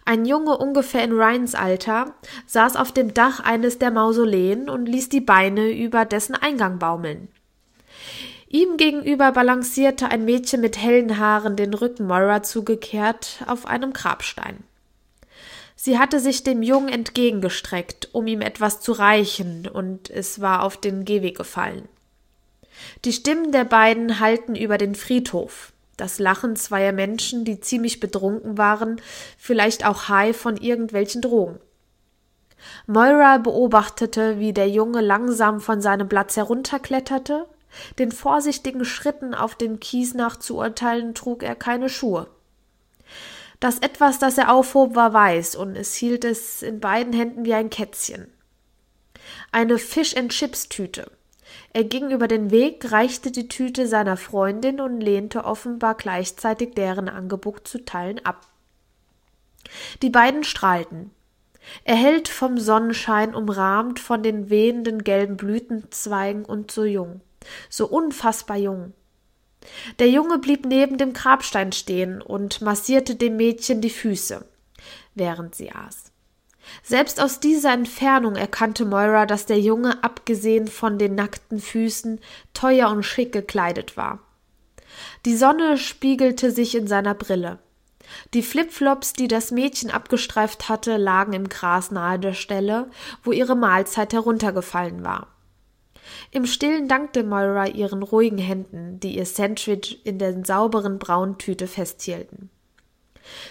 Ein 0.04 0.24
Junge 0.24 0.56
ungefähr 0.56 1.04
in 1.04 1.12
Ryans 1.12 1.54
Alter 1.54 2.14
saß 2.46 2.76
auf 2.76 2.92
dem 2.92 3.14
Dach 3.14 3.40
eines 3.40 3.78
der 3.78 3.90
Mausoleen 3.90 4.68
und 4.68 4.86
ließ 4.86 5.08
die 5.08 5.20
Beine 5.20 5.70
über 5.70 6.04
dessen 6.04 6.34
Eingang 6.34 6.78
baumeln. 6.78 7.28
Ihm 8.48 8.76
gegenüber 8.76 9.32
balancierte 9.32 10.08
ein 10.08 10.24
Mädchen 10.24 10.60
mit 10.60 10.78
hellen 10.78 11.18
Haaren 11.18 11.56
den 11.56 11.74
Rücken 11.74 12.06
Moira 12.06 12.42
zugekehrt 12.42 13.42
auf 13.46 13.66
einem 13.66 13.92
Grabstein. 13.92 14.62
Sie 15.76 15.98
hatte 15.98 16.20
sich 16.20 16.44
dem 16.44 16.62
Jungen 16.62 16.88
entgegengestreckt, 16.88 18.10
um 18.12 18.26
ihm 18.26 18.40
etwas 18.40 18.80
zu 18.80 18.92
reichen, 18.92 19.66
und 19.66 20.08
es 20.08 20.40
war 20.40 20.62
auf 20.62 20.76
den 20.76 21.04
Gehweg 21.04 21.36
gefallen. 21.36 21.88
Die 23.04 23.12
Stimmen 23.12 23.52
der 23.52 23.64
beiden 23.64 24.20
hallten 24.20 24.56
über 24.56 24.78
den 24.78 24.94
Friedhof, 24.94 25.72
das 25.96 26.18
Lachen 26.18 26.56
zweier 26.56 26.92
Menschen, 26.92 27.44
die 27.44 27.60
ziemlich 27.60 28.00
betrunken 28.00 28.58
waren, 28.58 29.00
vielleicht 29.38 29.86
auch 29.86 30.08
high 30.08 30.36
von 30.36 30.56
irgendwelchen 30.56 31.22
Drogen. 31.22 31.60
Moira 32.86 33.38
beobachtete, 33.38 34.38
wie 34.38 34.52
der 34.52 34.68
Junge 34.68 35.00
langsam 35.00 35.60
von 35.60 35.80
seinem 35.80 36.08
Platz 36.08 36.36
herunterkletterte. 36.36 37.46
Den 37.98 38.12
vorsichtigen 38.12 38.84
Schritten 38.84 39.34
auf 39.34 39.56
dem 39.56 39.80
Kies 39.80 40.14
nach 40.14 40.36
zu 40.36 40.56
urteilen 40.58 41.14
trug 41.14 41.42
er 41.42 41.56
keine 41.56 41.88
Schuhe. 41.88 42.28
Das 43.60 43.78
etwas, 43.78 44.18
das 44.18 44.38
er 44.38 44.52
aufhob, 44.52 44.94
war 44.94 45.12
weiß, 45.12 45.56
und 45.56 45.76
es 45.76 45.94
hielt 45.94 46.24
es 46.24 46.62
in 46.62 46.80
beiden 46.80 47.12
Händen 47.12 47.44
wie 47.44 47.54
ein 47.54 47.70
Kätzchen. 47.70 48.32
Eine 49.52 49.78
Fish-and-Chips-Tüte. 49.78 51.10
Er 51.74 51.82
ging 51.82 52.12
über 52.12 52.28
den 52.28 52.52
Weg, 52.52 52.92
reichte 52.92 53.32
die 53.32 53.48
Tüte 53.48 53.88
seiner 53.88 54.16
Freundin 54.16 54.80
und 54.80 55.00
lehnte 55.00 55.44
offenbar 55.44 55.96
gleichzeitig 55.96 56.74
deren 56.74 57.08
Angebot 57.08 57.66
zu 57.66 57.84
teilen 57.84 58.24
ab. 58.24 58.46
Die 60.00 60.08
beiden 60.08 60.44
strahlten. 60.44 61.10
Erhellt 61.82 62.28
vom 62.28 62.58
Sonnenschein, 62.58 63.34
umrahmt 63.34 63.98
von 63.98 64.22
den 64.22 64.50
wehenden 64.50 65.02
gelben 65.02 65.36
Blütenzweigen 65.36 66.44
und 66.44 66.70
so 66.70 66.84
jung, 66.84 67.22
so 67.68 67.88
unfassbar 67.88 68.56
jung. 68.56 68.92
Der 69.98 70.08
Junge 70.08 70.38
blieb 70.38 70.66
neben 70.66 70.96
dem 70.96 71.12
Grabstein 71.12 71.72
stehen 71.72 72.22
und 72.22 72.60
massierte 72.60 73.16
dem 73.16 73.36
Mädchen 73.36 73.80
die 73.80 73.90
Füße, 73.90 74.46
während 75.16 75.56
sie 75.56 75.72
aß. 75.72 76.13
Selbst 76.82 77.20
aus 77.20 77.40
dieser 77.40 77.72
Entfernung 77.72 78.36
erkannte 78.36 78.84
Moira, 78.84 79.26
dass 79.26 79.46
der 79.46 79.60
Junge, 79.60 80.02
abgesehen 80.02 80.68
von 80.68 80.98
den 80.98 81.14
nackten 81.14 81.60
Füßen, 81.60 82.20
teuer 82.52 82.90
und 82.90 83.02
schick 83.02 83.32
gekleidet 83.32 83.96
war. 83.96 84.20
Die 85.24 85.36
Sonne 85.36 85.76
spiegelte 85.78 86.50
sich 86.50 86.74
in 86.74 86.86
seiner 86.86 87.14
Brille. 87.14 87.58
Die 88.34 88.42
Flipflops, 88.42 89.14
die 89.14 89.28
das 89.28 89.50
Mädchen 89.50 89.90
abgestreift 89.90 90.68
hatte, 90.68 90.96
lagen 90.96 91.32
im 91.32 91.48
Gras 91.48 91.90
nahe 91.90 92.18
der 92.18 92.34
Stelle, 92.34 92.90
wo 93.22 93.32
ihre 93.32 93.56
Mahlzeit 93.56 94.12
heruntergefallen 94.12 95.04
war. 95.04 95.28
Im 96.30 96.46
Stillen 96.46 96.86
dankte 96.86 97.24
Moira 97.24 97.66
ihren 97.66 98.02
ruhigen 98.02 98.38
Händen, 98.38 99.00
die 99.00 99.16
ihr 99.16 99.26
Sandwich 99.26 100.04
in 100.04 100.18
der 100.18 100.44
sauberen 100.44 100.98
braunen 100.98 101.38
Tüte 101.38 101.66
festhielten. 101.66 102.50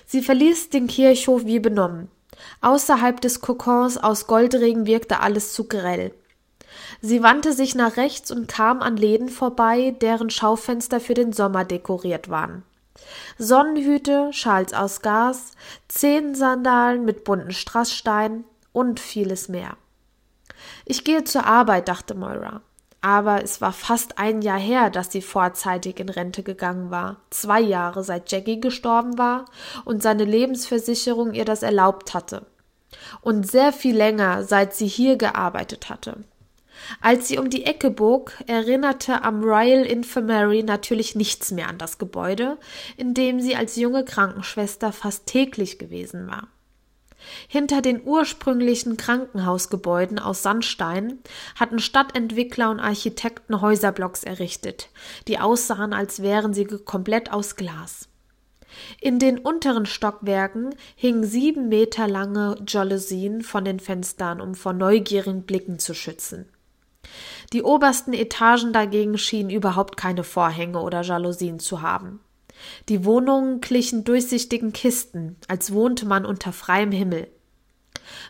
Sie 0.06 0.22
verließ 0.22 0.70
den 0.70 0.88
Kirchhof 0.88 1.46
wie 1.46 1.60
benommen. 1.60 2.10
Außerhalb 2.62 3.20
des 3.22 3.42
Kokons 3.42 3.98
aus 3.98 4.28
Goldregen 4.28 4.86
wirkte 4.86 5.20
alles 5.20 5.54
zu 5.54 5.68
grell. 5.68 6.14
Sie 7.02 7.22
wandte 7.22 7.54
sich 7.54 7.76
nach 7.76 7.98
rechts 7.98 8.32
und 8.32 8.48
kam 8.48 8.82
an 8.82 8.98
Läden 8.98 9.30
vorbei, 9.30 9.96
deren 10.02 10.30
Schaufenster 10.30 11.00
für 11.00 11.14
den 11.14 11.34
Sommer 11.34 11.66
dekoriert 11.66 12.30
waren. 12.30 12.64
Sonnenhüte, 13.38 14.32
Schals 14.32 14.74
aus 14.74 15.02
Gas, 15.02 15.52
Zehensandalen 15.88 17.06
mit 17.06 17.24
bunten 17.24 17.52
Strasssteinen 17.52 18.46
und 18.72 19.00
vieles 19.00 19.50
mehr. 19.50 19.78
Ich 20.86 21.04
gehe 21.04 21.24
zur 21.24 21.46
Arbeit, 21.46 21.88
dachte 21.88 22.16
Moira. 22.16 22.62
Aber 23.04 23.44
es 23.44 23.60
war 23.60 23.74
fast 23.74 24.18
ein 24.18 24.42
Jahr 24.42 24.58
her, 24.58 24.90
dass 24.90 25.12
sie 25.12 25.22
vorzeitig 25.22 26.00
in 26.00 26.08
Rente 26.08 26.42
gegangen 26.42 26.90
war. 26.90 27.18
Zwei 27.32 27.60
Jahre 27.60 28.02
seit 28.02 28.32
Jackie 28.32 28.62
gestorben 28.62 29.18
war 29.18 29.44
und 29.84 30.02
seine 30.02 30.24
Lebensversicherung 30.24 31.34
ihr 31.34 31.44
das 31.44 31.64
erlaubt 31.64 32.14
hatte. 32.14 32.46
Und 33.20 33.46
sehr 33.46 33.74
viel 33.74 33.98
länger, 33.98 34.46
seit 34.46 34.74
sie 34.74 34.88
hier 34.88 35.18
gearbeitet 35.18 35.90
hatte. 35.90 36.24
Als 37.02 37.28
sie 37.28 37.40
um 37.40 37.50
die 37.50 37.66
Ecke 37.66 37.92
bog, 37.92 38.32
erinnerte 38.48 39.24
am 39.24 39.44
Royal 39.44 39.86
Infirmary 39.86 40.64
natürlich 40.64 41.14
nichts 41.14 41.52
mehr 41.52 41.68
an 41.68 41.78
das 41.78 41.98
Gebäude, 41.98 42.58
in 42.96 43.14
dem 43.14 43.42
sie 43.42 43.58
als 43.58 43.76
junge 43.76 44.06
Krankenschwester 44.06 44.94
fast 44.94 45.26
täglich 45.26 45.78
gewesen 45.78 46.28
war. 46.28 46.48
Hinter 47.48 47.82
den 47.82 48.02
ursprünglichen 48.04 48.98
Krankenhausgebäuden 48.98 50.20
aus 50.20 50.44
Sandstein 50.44 51.20
hatten 51.56 51.80
Stadtentwickler 51.80 52.70
und 52.70 52.80
Architekten 52.80 53.62
Häuserblocks 53.62 54.24
errichtet, 54.24 54.90
die 55.28 55.40
aussahen, 55.40 55.94
als 55.94 56.22
wären 56.22 56.54
sie 56.54 56.66
komplett 56.66 57.32
aus 57.32 57.56
Glas. 57.56 58.10
In 59.00 59.20
den 59.20 59.38
unteren 59.38 59.86
Stockwerken 59.86 60.74
hingen 60.96 61.24
sieben 61.24 61.70
Meter 61.70 62.08
lange 62.08 62.56
Jalousien 62.68 63.42
von 63.42 63.66
den 63.66 63.80
Fenstern, 63.80 64.42
um 64.42 64.56
vor 64.56 64.74
neugierigen 64.74 65.44
Blicken 65.44 65.80
zu 65.80 65.94
schützen. 65.94 66.50
Die 67.52 67.62
obersten 67.62 68.14
Etagen 68.14 68.74
dagegen 68.74 69.18
schienen 69.18 69.50
überhaupt 69.50 69.98
keine 69.98 70.24
Vorhänge 70.24 70.80
oder 70.80 71.02
Jalousien 71.02 71.60
zu 71.60 71.82
haben. 71.82 72.20
Die 72.90 73.06
Wohnungen 73.06 73.62
glichen 73.62 74.04
durchsichtigen 74.04 74.74
Kisten, 74.74 75.38
als 75.48 75.74
wohnte 75.74 76.06
man 76.06 76.26
unter 76.26 76.52
freiem 76.54 76.92
Himmel. 76.92 77.28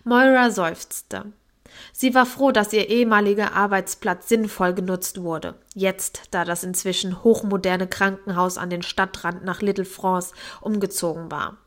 Moira 0.04 0.52
seufzte. 0.52 1.26
Sie 1.92 2.14
war 2.14 2.26
froh, 2.26 2.52
dass 2.52 2.74
ihr 2.74 2.90
ehemaliger 2.90 3.54
Arbeitsplatz 3.54 4.30
sinnvoll 4.30 4.74
genutzt 4.74 5.22
wurde, 5.22 5.56
jetzt, 5.74 6.24
da 6.32 6.46
das 6.46 6.64
inzwischen 6.64 7.24
hochmoderne 7.24 7.88
Krankenhaus 7.88 8.58
an 8.58 8.70
den 8.70 8.84
Stadtrand 8.84 9.44
nach 9.44 9.62
Little 9.62 9.86
France 9.86 10.34
umgezogen 10.62 11.32
war. 11.32 11.58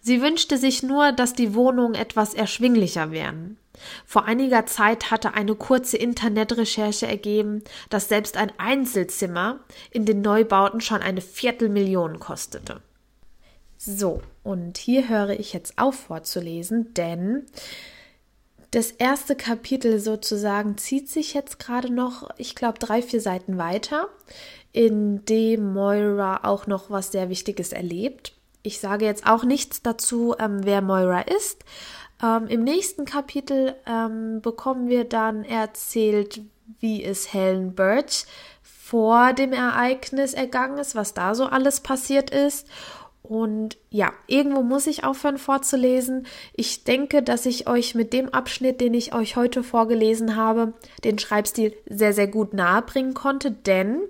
Sie 0.00 0.20
wünschte 0.20 0.58
sich 0.58 0.82
nur, 0.82 1.12
dass 1.12 1.34
die 1.34 1.54
Wohnungen 1.54 1.94
etwas 1.94 2.34
erschwinglicher 2.34 3.10
wären. 3.10 3.58
Vor 4.06 4.24
einiger 4.24 4.66
Zeit 4.66 5.10
hatte 5.10 5.34
eine 5.34 5.54
kurze 5.54 5.96
Internetrecherche 5.96 7.06
ergeben, 7.06 7.62
dass 7.90 8.08
selbst 8.08 8.36
ein 8.36 8.52
Einzelzimmer 8.58 9.60
in 9.90 10.04
den 10.04 10.20
Neubauten 10.22 10.80
schon 10.80 11.02
eine 11.02 11.20
Viertelmillion 11.20 12.18
kostete. 12.20 12.80
So, 13.78 14.22
und 14.44 14.78
hier 14.78 15.08
höre 15.08 15.30
ich 15.30 15.52
jetzt 15.52 15.78
auf 15.78 15.96
vorzulesen, 15.96 16.94
denn 16.94 17.46
das 18.72 18.90
erste 18.90 19.36
Kapitel 19.36 19.98
sozusagen 19.98 20.78
zieht 20.78 21.08
sich 21.08 21.34
jetzt 21.34 21.58
gerade 21.58 21.92
noch, 21.92 22.30
ich 22.38 22.54
glaube, 22.54 22.78
drei, 22.78 23.02
vier 23.02 23.20
Seiten 23.20 23.58
weiter, 23.58 24.08
in 24.72 25.24
dem 25.26 25.74
Moira 25.74 26.40
auch 26.44 26.66
noch 26.66 26.90
was 26.90 27.12
sehr 27.12 27.28
Wichtiges 27.28 27.72
erlebt. 27.72 28.32
Ich 28.62 28.80
sage 28.80 29.04
jetzt 29.04 29.26
auch 29.26 29.44
nichts 29.44 29.82
dazu, 29.82 30.34
ähm, 30.38 30.60
wer 30.62 30.80
Moira 30.80 31.20
ist. 31.20 31.64
Ähm, 32.22 32.46
Im 32.46 32.64
nächsten 32.64 33.04
Kapitel 33.04 33.74
ähm, 33.86 34.40
bekommen 34.40 34.88
wir 34.88 35.04
dann 35.04 35.44
erzählt, 35.44 36.40
wie 36.78 37.04
es 37.04 37.32
Helen 37.32 37.74
Birch 37.74 38.26
vor 38.62 39.32
dem 39.32 39.52
Ereignis 39.52 40.34
ergangen 40.34 40.78
ist, 40.78 40.94
was 40.94 41.14
da 41.14 41.34
so 41.34 41.46
alles 41.46 41.80
passiert 41.80 42.30
ist. 42.30 42.68
Und 43.22 43.78
ja, 43.88 44.12
irgendwo 44.26 44.62
muss 44.62 44.86
ich 44.86 45.04
aufhören 45.04 45.38
vorzulesen. 45.38 46.26
Ich 46.54 46.84
denke, 46.84 47.22
dass 47.22 47.46
ich 47.46 47.68
euch 47.68 47.94
mit 47.94 48.12
dem 48.12 48.28
Abschnitt, 48.28 48.80
den 48.80 48.94
ich 48.94 49.14
euch 49.14 49.36
heute 49.36 49.62
vorgelesen 49.62 50.36
habe, 50.36 50.72
den 51.04 51.18
Schreibstil 51.18 51.72
sehr, 51.88 52.12
sehr 52.12 52.26
gut 52.26 52.52
nahebringen 52.52 53.14
konnte, 53.14 53.50
denn 53.52 54.00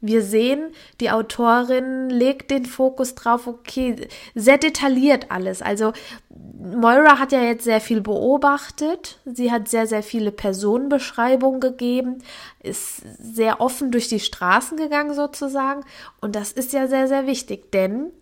wir 0.00 0.22
sehen, 0.22 0.72
die 1.00 1.10
Autorin 1.10 2.08
legt 2.08 2.50
den 2.50 2.66
Fokus 2.66 3.14
drauf, 3.14 3.46
okay, 3.46 4.08
sehr 4.34 4.58
detailliert 4.58 5.30
alles. 5.30 5.60
Also 5.60 5.92
Moira 6.30 7.18
hat 7.18 7.32
ja 7.32 7.42
jetzt 7.42 7.64
sehr 7.64 7.80
viel 7.80 8.00
beobachtet. 8.00 9.18
Sie 9.24 9.50
hat 9.50 9.68
sehr, 9.68 9.86
sehr 9.86 10.02
viele 10.02 10.30
Personenbeschreibungen 10.30 11.60
gegeben, 11.60 12.18
ist 12.62 13.02
sehr 13.18 13.60
offen 13.60 13.90
durch 13.90 14.08
die 14.08 14.20
Straßen 14.20 14.76
gegangen 14.76 15.14
sozusagen. 15.14 15.84
Und 16.20 16.36
das 16.36 16.52
ist 16.52 16.72
ja 16.72 16.86
sehr, 16.86 17.08
sehr 17.08 17.26
wichtig, 17.26 17.72
denn 17.72 18.12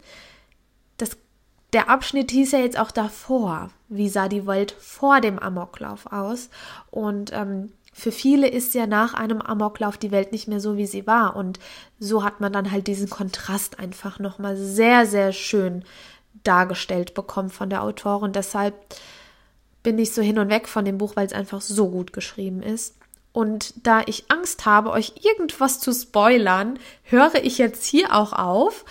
das, 0.97 1.11
der 1.75 1.91
Abschnitt 1.91 2.31
hieß 2.31 2.53
ja 2.53 2.59
jetzt 2.59 2.79
auch 2.79 2.91
davor. 2.91 3.71
Wie 3.89 4.09
sah 4.09 4.29
die 4.29 4.47
Welt 4.47 4.73
vor 4.79 5.21
dem 5.21 5.39
Amoklauf 5.39 6.07
aus? 6.11 6.49
Und 6.91 7.33
ähm, 7.35 7.73
für 7.99 8.13
viele 8.13 8.47
ist 8.47 8.75
ja 8.75 8.87
nach 8.87 9.15
einem 9.15 9.41
Amoklauf 9.41 9.97
die 9.97 10.11
Welt 10.11 10.31
nicht 10.31 10.49
mehr 10.49 10.61
so, 10.61 10.77
wie 10.77 10.87
sie 10.87 11.07
war. 11.07 11.35
Und 11.35 11.59
so 11.99 12.23
hat 12.23 12.43
man 12.43 12.53
dann 12.53 12.71
halt 12.71 12.89
diesen 12.89 13.09
Kontrast 13.09 13.81
einfach 13.81 14.19
nochmal 14.19 14.55
sehr, 14.59 15.07
sehr 15.07 15.33
schön 15.33 15.83
dargestellt 16.45 17.15
bekommen 17.15 17.49
von 17.49 17.71
der 17.71 17.83
Autorin. 17.83 18.33
Deshalb 18.33 18.75
bin 19.83 19.99
ich 19.99 20.13
so 20.13 20.21
hin 20.21 20.39
und 20.39 20.51
weg 20.51 20.69
von 20.69 20.85
dem 20.85 20.99
Buch, 20.99 21.17
weil 21.17 21.27
es 21.27 21.33
einfach 21.33 21.63
so 21.63 21.89
gut 21.89 22.13
geschrieben 22.13 22.63
ist. 22.63 22.99
Und 23.33 23.87
da 23.87 24.03
ich 24.05 24.31
Angst 24.31 24.67
habe, 24.67 24.91
euch 24.91 25.15
irgendwas 25.23 25.81
zu 25.81 25.95
spoilern, 25.95 26.79
höre 27.03 27.43
ich 27.45 27.57
jetzt 27.57 27.87
hier 27.87 28.15
auch 28.15 28.35
auf. 28.35 28.85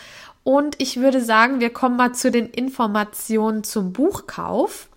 Und 0.43 0.81
ich 0.81 0.97
würde 0.97 1.23
sagen, 1.23 1.59
wir 1.59 1.69
kommen 1.69 1.95
mal 1.95 2.13
zu 2.13 2.31
den 2.31 2.49
Informationen 2.49 3.63
zum 3.63 3.93
Buchkauf. 3.93 4.89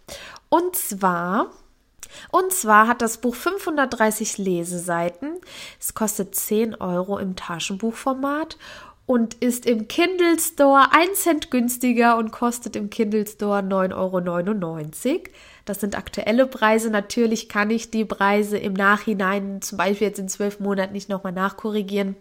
Und 0.48 0.76
zwar 0.76 1.50
und 2.30 2.52
zwar 2.52 2.88
hat 2.88 3.02
das 3.02 3.18
Buch 3.18 3.34
530 3.34 4.38
Leseseiten. 4.38 5.38
Es 5.80 5.94
kostet 5.94 6.34
10 6.34 6.76
Euro 6.76 7.18
im 7.18 7.36
Taschenbuchformat 7.36 8.56
und 9.08 9.34
ist 9.34 9.64
im 9.64 9.88
Kindle 9.88 10.38
Store 10.38 10.92
1 10.92 11.22
Cent 11.22 11.50
günstiger 11.50 12.18
und 12.18 12.30
kostet 12.30 12.76
im 12.76 12.90
Kindle 12.90 13.26
Store 13.26 13.60
9,99 13.60 15.06
Euro. 15.10 15.22
Das 15.64 15.80
sind 15.80 15.96
aktuelle 15.96 16.46
Preise. 16.46 16.90
Natürlich 16.90 17.48
kann 17.48 17.70
ich 17.70 17.90
die 17.90 18.04
Preise 18.04 18.58
im 18.58 18.74
Nachhinein, 18.74 19.62
zum 19.62 19.78
Beispiel 19.78 20.08
jetzt 20.08 20.18
in 20.18 20.28
zwölf 20.28 20.60
Monaten, 20.60 20.92
nicht 20.92 21.08
nochmal 21.08 21.32
nachkorrigieren. 21.32 22.16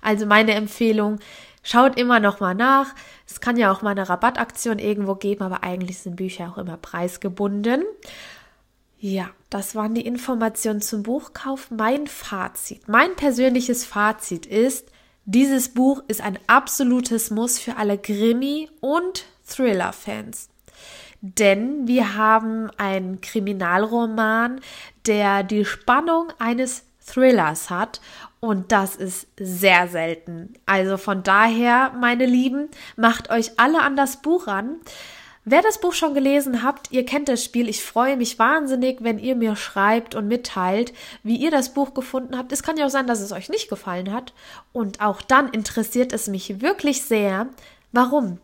Also 0.00 0.26
meine 0.26 0.54
Empfehlung, 0.54 1.20
schaut 1.62 1.98
immer 1.98 2.20
nochmal 2.20 2.54
nach. 2.54 2.94
Es 3.28 3.40
kann 3.40 3.56
ja 3.56 3.72
auch 3.72 3.82
mal 3.82 3.90
eine 3.90 4.08
Rabattaktion 4.08 4.78
irgendwo 4.78 5.14
geben, 5.14 5.44
aber 5.44 5.62
eigentlich 5.62 5.98
sind 5.98 6.16
Bücher 6.16 6.52
auch 6.52 6.58
immer 6.58 6.76
preisgebunden. 6.76 7.84
Ja, 9.04 9.30
das 9.50 9.74
waren 9.74 9.94
die 9.94 10.06
Informationen 10.06 10.80
zum 10.80 11.02
Buchkauf. 11.02 11.72
Mein 11.72 12.06
Fazit, 12.06 12.88
mein 12.88 13.16
persönliches 13.16 13.84
Fazit 13.84 14.46
ist, 14.46 14.92
dieses 15.24 15.70
Buch 15.70 16.04
ist 16.06 16.20
ein 16.20 16.38
absolutes 16.46 17.32
Muss 17.32 17.58
für 17.58 17.76
alle 17.78 17.98
Krimi- 17.98 18.70
und 18.80 19.24
Thriller-Fans. 19.44 20.50
Denn 21.20 21.88
wir 21.88 22.14
haben 22.14 22.70
einen 22.76 23.20
Kriminalroman, 23.20 24.60
der 25.04 25.42
die 25.42 25.64
Spannung 25.64 26.28
eines 26.38 26.84
Thrillers 27.04 27.70
hat 27.70 28.00
und 28.38 28.70
das 28.70 28.94
ist 28.94 29.26
sehr 29.36 29.88
selten. 29.88 30.54
Also 30.64 30.96
von 30.96 31.24
daher, 31.24 31.90
meine 31.98 32.26
Lieben, 32.26 32.68
macht 32.94 33.30
euch 33.30 33.58
alle 33.58 33.82
an 33.82 33.96
das 33.96 34.22
Buch 34.22 34.46
ran. 34.46 34.76
Wer 35.44 35.60
das 35.60 35.80
Buch 35.80 35.92
schon 35.92 36.14
gelesen 36.14 36.62
habt, 36.62 36.92
ihr 36.92 37.04
kennt 37.04 37.28
das 37.28 37.42
Spiel. 37.42 37.68
Ich 37.68 37.82
freue 37.82 38.16
mich 38.16 38.38
wahnsinnig, 38.38 38.98
wenn 39.00 39.18
ihr 39.18 39.34
mir 39.34 39.56
schreibt 39.56 40.14
und 40.14 40.28
mitteilt, 40.28 40.92
wie 41.24 41.36
ihr 41.36 41.50
das 41.50 41.74
Buch 41.74 41.94
gefunden 41.94 42.38
habt. 42.38 42.52
Es 42.52 42.62
kann 42.62 42.76
ja 42.76 42.86
auch 42.86 42.90
sein, 42.90 43.08
dass 43.08 43.20
es 43.20 43.32
euch 43.32 43.48
nicht 43.48 43.68
gefallen 43.68 44.12
hat. 44.12 44.32
Und 44.72 45.00
auch 45.00 45.20
dann 45.20 45.48
interessiert 45.48 46.12
es 46.12 46.28
mich 46.28 46.60
wirklich 46.60 47.02
sehr, 47.02 47.48
warum. 47.90 48.38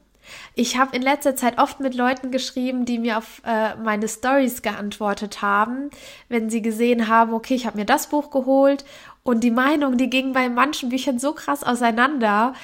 Ich 0.54 0.76
habe 0.76 0.94
in 0.96 1.02
letzter 1.02 1.37
Zeit 1.37 1.58
oft 1.58 1.80
mit 1.80 1.94
Leuten 1.94 2.32
geschrieben, 2.32 2.84
die 2.84 2.98
mir 2.98 3.18
auf 3.18 3.40
äh, 3.46 3.76
meine 3.76 4.08
Stories 4.08 4.62
geantwortet 4.62 5.40
haben, 5.40 5.90
wenn 6.28 6.50
sie 6.50 6.62
gesehen 6.62 7.08
haben, 7.08 7.32
okay, 7.32 7.54
ich 7.54 7.64
habe 7.64 7.78
mir 7.78 7.87
das 7.87 8.08
Buch 8.08 8.30
geholt 8.30 8.84
und 9.22 9.44
die 9.44 9.50
Meinung, 9.50 9.98
die 9.98 10.11
ging 10.11 10.32
bei 10.32 10.48
manchen 10.48 10.88
Büchern 10.88 11.18
so 11.18 11.32
krass 11.32 11.62
auseinander 11.62 12.54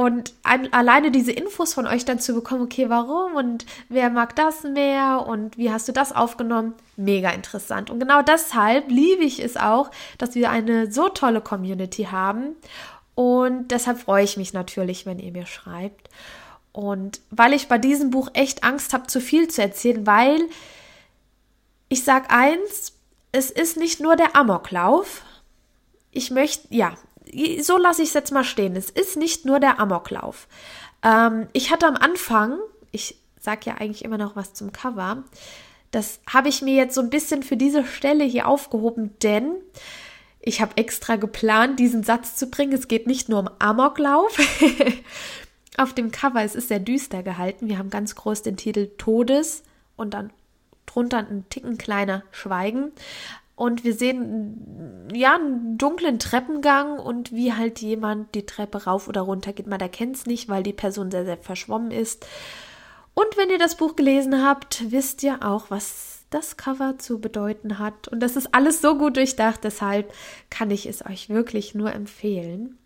Und 0.00 0.32
ein, 0.44 0.72
alleine 0.72 1.10
diese 1.10 1.30
Infos 1.30 1.74
von 1.74 1.86
euch 1.86 2.06
dann 2.06 2.18
zu 2.18 2.32
bekommen, 2.32 2.62
okay, 2.62 2.88
warum 2.88 3.34
und 3.34 3.66
wer 3.90 4.08
mag 4.08 4.34
das 4.34 4.62
mehr 4.62 5.26
und 5.28 5.58
wie 5.58 5.70
hast 5.70 5.88
du 5.88 5.92
das 5.92 6.16
aufgenommen, 6.16 6.72
mega 6.96 7.28
interessant. 7.28 7.90
Und 7.90 8.00
genau 8.00 8.22
deshalb 8.22 8.90
liebe 8.90 9.24
ich 9.24 9.44
es 9.44 9.58
auch, 9.58 9.90
dass 10.16 10.34
wir 10.34 10.48
eine 10.48 10.90
so 10.90 11.10
tolle 11.10 11.42
Community 11.42 12.04
haben. 12.04 12.56
Und 13.14 13.72
deshalb 13.72 13.98
freue 13.98 14.24
ich 14.24 14.38
mich 14.38 14.54
natürlich, 14.54 15.04
wenn 15.04 15.18
ihr 15.18 15.32
mir 15.32 15.44
schreibt. 15.44 16.08
Und 16.72 17.20
weil 17.30 17.52
ich 17.52 17.68
bei 17.68 17.76
diesem 17.76 18.08
Buch 18.08 18.30
echt 18.32 18.64
Angst 18.64 18.94
habe, 18.94 19.06
zu 19.06 19.20
viel 19.20 19.48
zu 19.48 19.60
erzählen, 19.60 20.06
weil 20.06 20.40
ich 21.90 22.04
sag 22.04 22.32
eins, 22.32 22.94
es 23.32 23.50
ist 23.50 23.76
nicht 23.76 24.00
nur 24.00 24.16
der 24.16 24.34
Amoklauf. 24.34 25.20
Ich 26.10 26.30
möchte, 26.30 26.74
ja, 26.74 26.94
so 27.62 27.76
lasse 27.76 28.02
ich 28.02 28.08
es 28.08 28.14
jetzt 28.14 28.32
mal 28.32 28.44
stehen. 28.44 28.76
Es 28.76 28.90
ist 28.90 29.16
nicht 29.16 29.44
nur 29.44 29.60
der 29.60 29.78
Amoklauf. 29.78 30.48
Ähm, 31.02 31.46
ich 31.52 31.70
hatte 31.70 31.86
am 31.86 31.96
Anfang, 31.96 32.58
ich 32.92 33.16
sage 33.40 33.62
ja 33.66 33.74
eigentlich 33.74 34.04
immer 34.04 34.18
noch 34.18 34.36
was 34.36 34.54
zum 34.54 34.72
Cover, 34.72 35.24
das 35.90 36.20
habe 36.28 36.48
ich 36.48 36.62
mir 36.62 36.74
jetzt 36.74 36.94
so 36.94 37.00
ein 37.00 37.10
bisschen 37.10 37.42
für 37.42 37.56
diese 37.56 37.84
Stelle 37.84 38.24
hier 38.24 38.46
aufgehoben, 38.46 39.14
denn 39.22 39.56
ich 40.40 40.60
habe 40.60 40.76
extra 40.76 41.16
geplant, 41.16 41.78
diesen 41.78 42.02
Satz 42.02 42.36
zu 42.36 42.48
bringen. 42.48 42.72
Es 42.72 42.88
geht 42.88 43.06
nicht 43.06 43.28
nur 43.28 43.40
um 43.40 43.50
Amoklauf. 43.58 44.38
Auf 45.76 45.92
dem 45.92 46.10
Cover, 46.10 46.42
es 46.42 46.54
ist 46.54 46.68
sehr 46.68 46.78
düster 46.78 47.22
gehalten. 47.22 47.68
Wir 47.68 47.78
haben 47.78 47.90
ganz 47.90 48.14
groß 48.14 48.42
den 48.42 48.56
Titel 48.56 48.90
Todes 48.96 49.62
und 49.96 50.14
dann 50.14 50.30
drunter 50.86 51.18
ein 51.18 51.44
Ticken 51.50 51.78
kleiner 51.78 52.22
Schweigen 52.30 52.92
und 53.60 53.84
wir 53.84 53.92
sehen 53.92 55.06
ja 55.12 55.34
einen 55.34 55.76
dunklen 55.76 56.18
Treppengang 56.18 56.98
und 56.98 57.30
wie 57.30 57.52
halt 57.52 57.82
jemand 57.82 58.34
die 58.34 58.46
Treppe 58.46 58.84
rauf 58.84 59.06
oder 59.06 59.20
runter 59.20 59.52
geht. 59.52 59.66
Man 59.66 59.80
erkennt 59.80 60.16
es 60.16 60.24
nicht, 60.24 60.48
weil 60.48 60.62
die 60.62 60.72
Person 60.72 61.10
sehr, 61.10 61.26
sehr 61.26 61.36
verschwommen 61.36 61.90
ist. 61.90 62.26
Und 63.12 63.36
wenn 63.36 63.50
ihr 63.50 63.58
das 63.58 63.76
Buch 63.76 63.96
gelesen 63.96 64.42
habt, 64.42 64.90
wisst 64.90 65.22
ihr 65.22 65.44
auch, 65.44 65.70
was 65.70 66.22
das 66.30 66.56
Cover 66.56 66.96
zu 66.96 67.20
bedeuten 67.20 67.78
hat. 67.78 68.08
Und 68.08 68.20
das 68.20 68.34
ist 68.34 68.54
alles 68.54 68.80
so 68.80 68.96
gut 68.96 69.18
durchdacht, 69.18 69.62
deshalb 69.62 70.10
kann 70.48 70.70
ich 70.70 70.86
es 70.86 71.04
euch 71.04 71.28
wirklich 71.28 71.74
nur 71.74 71.92
empfehlen. 71.92 72.78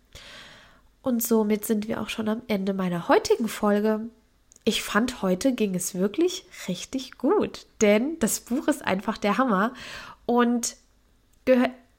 Und 1.01 1.23
somit 1.23 1.63
sind 1.63 1.87
wir 1.87 2.01
auch 2.01 2.09
schon 2.09 2.27
am 2.27 2.41
Ende 2.49 2.73
meiner 2.73 3.07
heutigen 3.07 3.47
Folge. 3.47 4.09
Ich 4.65 4.81
fand, 4.81 5.21
heute 5.21 5.53
ging 5.53 5.73
es 5.73 5.95
wirklich 5.95 6.45
richtig 6.67 7.17
gut, 7.17 7.65
denn 7.79 8.19
das 8.19 8.41
Buch 8.41 8.67
ist 8.67 8.83
einfach 8.83 9.17
der 9.17 9.37
Hammer 9.37 9.71
und 10.25 10.75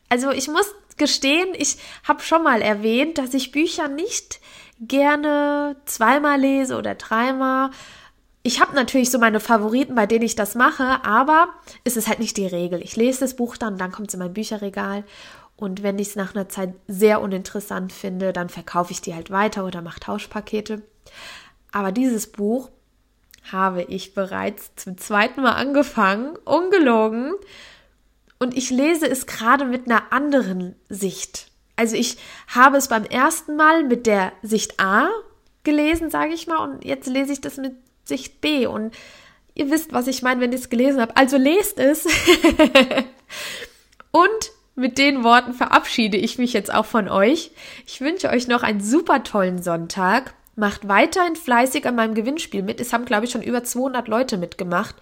also 0.08 0.30
ich 0.30 0.48
muss 0.48 0.74
gestehen, 0.96 1.48
ich 1.56 1.76
habe 2.04 2.22
schon 2.22 2.42
mal 2.42 2.62
erwähnt, 2.62 3.18
dass 3.18 3.34
ich 3.34 3.52
Bücher 3.52 3.88
nicht 3.88 4.40
gerne 4.80 5.76
zweimal 5.84 6.40
lese 6.40 6.76
oder 6.76 6.94
dreimal. 6.94 7.70
Ich 8.42 8.60
habe 8.60 8.74
natürlich 8.74 9.10
so 9.10 9.18
meine 9.18 9.40
Favoriten, 9.40 9.94
bei 9.94 10.06
denen 10.06 10.24
ich 10.24 10.36
das 10.36 10.54
mache, 10.54 11.04
aber 11.04 11.48
es 11.84 11.96
ist 11.96 12.08
halt 12.08 12.20
nicht 12.20 12.36
die 12.36 12.46
Regel. 12.46 12.80
Ich 12.82 12.96
lese 12.96 13.20
das 13.20 13.34
Buch 13.34 13.56
dann, 13.56 13.78
dann 13.78 13.92
kommt 13.92 14.08
es 14.08 14.14
in 14.14 14.20
mein 14.20 14.34
Bücherregal 14.34 15.04
und 15.56 15.82
wenn 15.82 15.98
ich 15.98 16.08
es 16.08 16.16
nach 16.16 16.34
einer 16.34 16.48
Zeit 16.48 16.74
sehr 16.86 17.20
uninteressant 17.22 17.92
finde, 17.92 18.32
dann 18.32 18.48
verkaufe 18.48 18.92
ich 18.92 19.00
die 19.00 19.14
halt 19.14 19.30
weiter 19.30 19.64
oder 19.64 19.82
mache 19.82 20.00
Tauschpakete. 20.00 20.82
Aber 21.72 21.92
dieses 21.92 22.30
Buch 22.30 22.70
habe 23.50 23.82
ich 23.82 24.14
bereits 24.14 24.74
zum 24.76 24.98
zweiten 24.98 25.42
Mal 25.42 25.52
angefangen, 25.52 26.36
ungelogen. 26.44 27.32
Und 28.38 28.56
ich 28.56 28.70
lese 28.70 29.08
es 29.08 29.26
gerade 29.26 29.64
mit 29.64 29.86
einer 29.86 30.12
anderen 30.12 30.76
Sicht. 30.88 31.48
Also 31.76 31.96
ich 31.96 32.16
habe 32.48 32.76
es 32.76 32.88
beim 32.88 33.04
ersten 33.04 33.56
Mal 33.56 33.84
mit 33.84 34.06
der 34.06 34.32
Sicht 34.42 34.80
A 34.80 35.08
gelesen, 35.64 36.10
sage 36.10 36.32
ich 36.32 36.46
mal, 36.46 36.58
und 36.58 36.84
jetzt 36.84 37.06
lese 37.06 37.32
ich 37.32 37.40
das 37.40 37.56
mit 37.56 37.74
Sicht 38.04 38.40
B. 38.40 38.66
Und 38.66 38.94
ihr 39.54 39.70
wisst, 39.70 39.92
was 39.92 40.06
ich 40.06 40.22
meine, 40.22 40.40
wenn 40.40 40.52
ich 40.52 40.60
es 40.60 40.70
gelesen 40.70 41.00
habe. 41.00 41.16
Also 41.16 41.36
lest 41.36 41.78
es. 41.78 42.06
und 44.10 44.52
mit 44.74 44.98
den 44.98 45.24
Worten 45.24 45.54
verabschiede 45.54 46.18
ich 46.18 46.38
mich 46.38 46.52
jetzt 46.52 46.72
auch 46.72 46.84
von 46.84 47.08
euch. 47.08 47.50
Ich 47.86 48.00
wünsche 48.00 48.28
euch 48.28 48.46
noch 48.46 48.62
einen 48.62 48.80
super 48.80 49.22
tollen 49.22 49.62
Sonntag. 49.62 50.34
Macht 50.54 50.88
weiterhin 50.88 51.36
fleißig 51.36 51.86
an 51.86 51.96
meinem 51.96 52.14
Gewinnspiel 52.14 52.62
mit. 52.62 52.80
Es 52.80 52.92
haben, 52.92 53.04
glaube 53.04 53.24
ich, 53.24 53.30
schon 53.30 53.42
über 53.42 53.64
200 53.64 54.08
Leute 54.08 54.38
mitgemacht 54.38 54.94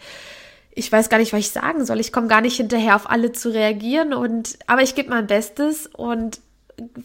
ich 0.75 0.91
weiß 0.91 1.09
gar 1.09 1.19
nicht, 1.19 1.33
was 1.33 1.41
ich 1.41 1.51
sagen 1.51 1.85
soll. 1.85 2.01
Ich 2.01 2.13
komme 2.13 2.27
gar 2.27 2.41
nicht 2.41 2.57
hinterher, 2.57 2.97
auf 2.97 3.09
alle 3.09 3.33
zu 3.33 3.53
reagieren 3.53 4.13
und 4.13 4.59
aber 4.67 4.83
ich 4.83 4.95
gebe 4.95 5.11
mein 5.11 5.27
Bestes 5.27 5.87
und 5.87 6.41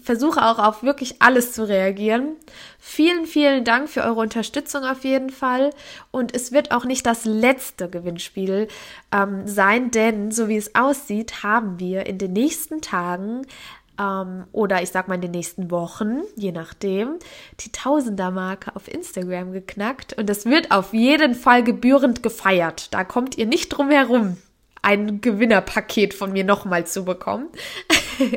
versuche 0.04 0.44
auch 0.44 0.60
auf 0.60 0.84
wirklich 0.84 1.22
alles 1.22 1.52
zu 1.54 1.68
reagieren. 1.68 2.36
Vielen, 2.80 3.26
vielen 3.26 3.64
Dank 3.64 3.90
für 3.90 4.02
eure 4.02 4.22
Unterstützung 4.22 4.84
auf 4.84 5.04
jeden 5.04 5.30
Fall. 5.30 5.72
Und 6.12 6.34
es 6.36 6.52
wird 6.52 6.72
auch 6.72 6.86
nicht 6.86 7.06
das 7.06 7.26
letzte 7.26 7.90
Gewinnspiel 7.90 8.68
ähm, 9.12 9.48
sein, 9.48 9.92
denn 9.92 10.32
so 10.32 10.48
wie 10.48 10.58
es 10.58 10.76
aussieht, 10.76 11.44
haben 11.44 11.80
wir 11.80 12.08
in 12.08 12.18
den 12.18 12.34
nächsten 12.34 12.82
Tagen 12.82 13.46
ähm, 14.00 14.46
oder 14.52 14.82
ich 14.82 14.90
sag 14.90 15.08
mal 15.08 15.16
in 15.16 15.22
den 15.22 15.32
nächsten 15.32 15.70
Wochen, 15.70 16.22
je 16.36 16.52
nachdem, 16.52 17.20
die 17.60 17.72
Tausender-Marke 17.72 18.76
auf 18.76 18.88
Instagram 18.88 19.52
geknackt 19.52 20.14
und 20.14 20.30
es 20.30 20.46
wird 20.46 20.72
auf 20.72 20.94
jeden 20.94 21.36
Fall 21.36 21.64
gebührend 21.64 22.24
gefeiert. 22.24 22.94
Da 22.94 23.04
kommt 23.04 23.38
ihr 23.38 23.46
nicht 23.46 23.70
drum 23.70 23.90
herum, 23.90 24.38
ein 24.82 25.22
Gewinnerpaket 25.22 26.14
von 26.14 26.32
mir 26.32 26.46
nochmal 26.46 26.88
zu 26.88 27.04
bekommen. 27.04 27.50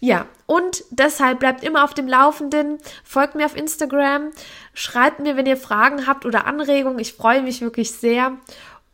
ja, 0.00 0.26
und 0.46 0.84
deshalb 0.90 1.40
bleibt 1.40 1.64
immer 1.64 1.84
auf 1.84 1.94
dem 1.94 2.06
Laufenden, 2.06 2.78
folgt 3.02 3.34
mir 3.34 3.46
auf 3.46 3.56
Instagram, 3.56 4.30
schreibt 4.72 5.18
mir, 5.18 5.36
wenn 5.36 5.46
ihr 5.46 5.56
Fragen 5.56 6.06
habt 6.06 6.24
oder 6.24 6.46
Anregungen. 6.46 7.00
Ich 7.00 7.14
freue 7.14 7.42
mich 7.42 7.60
wirklich 7.60 7.90
sehr. 7.90 8.36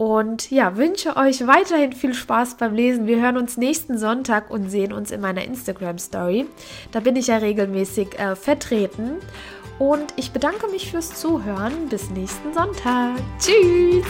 Und 0.00 0.50
ja, 0.50 0.78
wünsche 0.78 1.18
euch 1.18 1.46
weiterhin 1.46 1.92
viel 1.92 2.14
Spaß 2.14 2.54
beim 2.54 2.72
Lesen. 2.72 3.06
Wir 3.06 3.20
hören 3.20 3.36
uns 3.36 3.58
nächsten 3.58 3.98
Sonntag 3.98 4.50
und 4.50 4.70
sehen 4.70 4.94
uns 4.94 5.10
in 5.10 5.20
meiner 5.20 5.44
Instagram 5.44 5.98
Story. 5.98 6.46
Da 6.90 7.00
bin 7.00 7.16
ich 7.16 7.26
ja 7.26 7.36
regelmäßig 7.36 8.18
äh, 8.18 8.34
vertreten. 8.34 9.16
Und 9.78 10.14
ich 10.16 10.30
bedanke 10.30 10.68
mich 10.68 10.90
fürs 10.90 11.20
Zuhören. 11.20 11.90
Bis 11.90 12.08
nächsten 12.08 12.54
Sonntag. 12.54 13.16
Tschüss! 13.38 14.06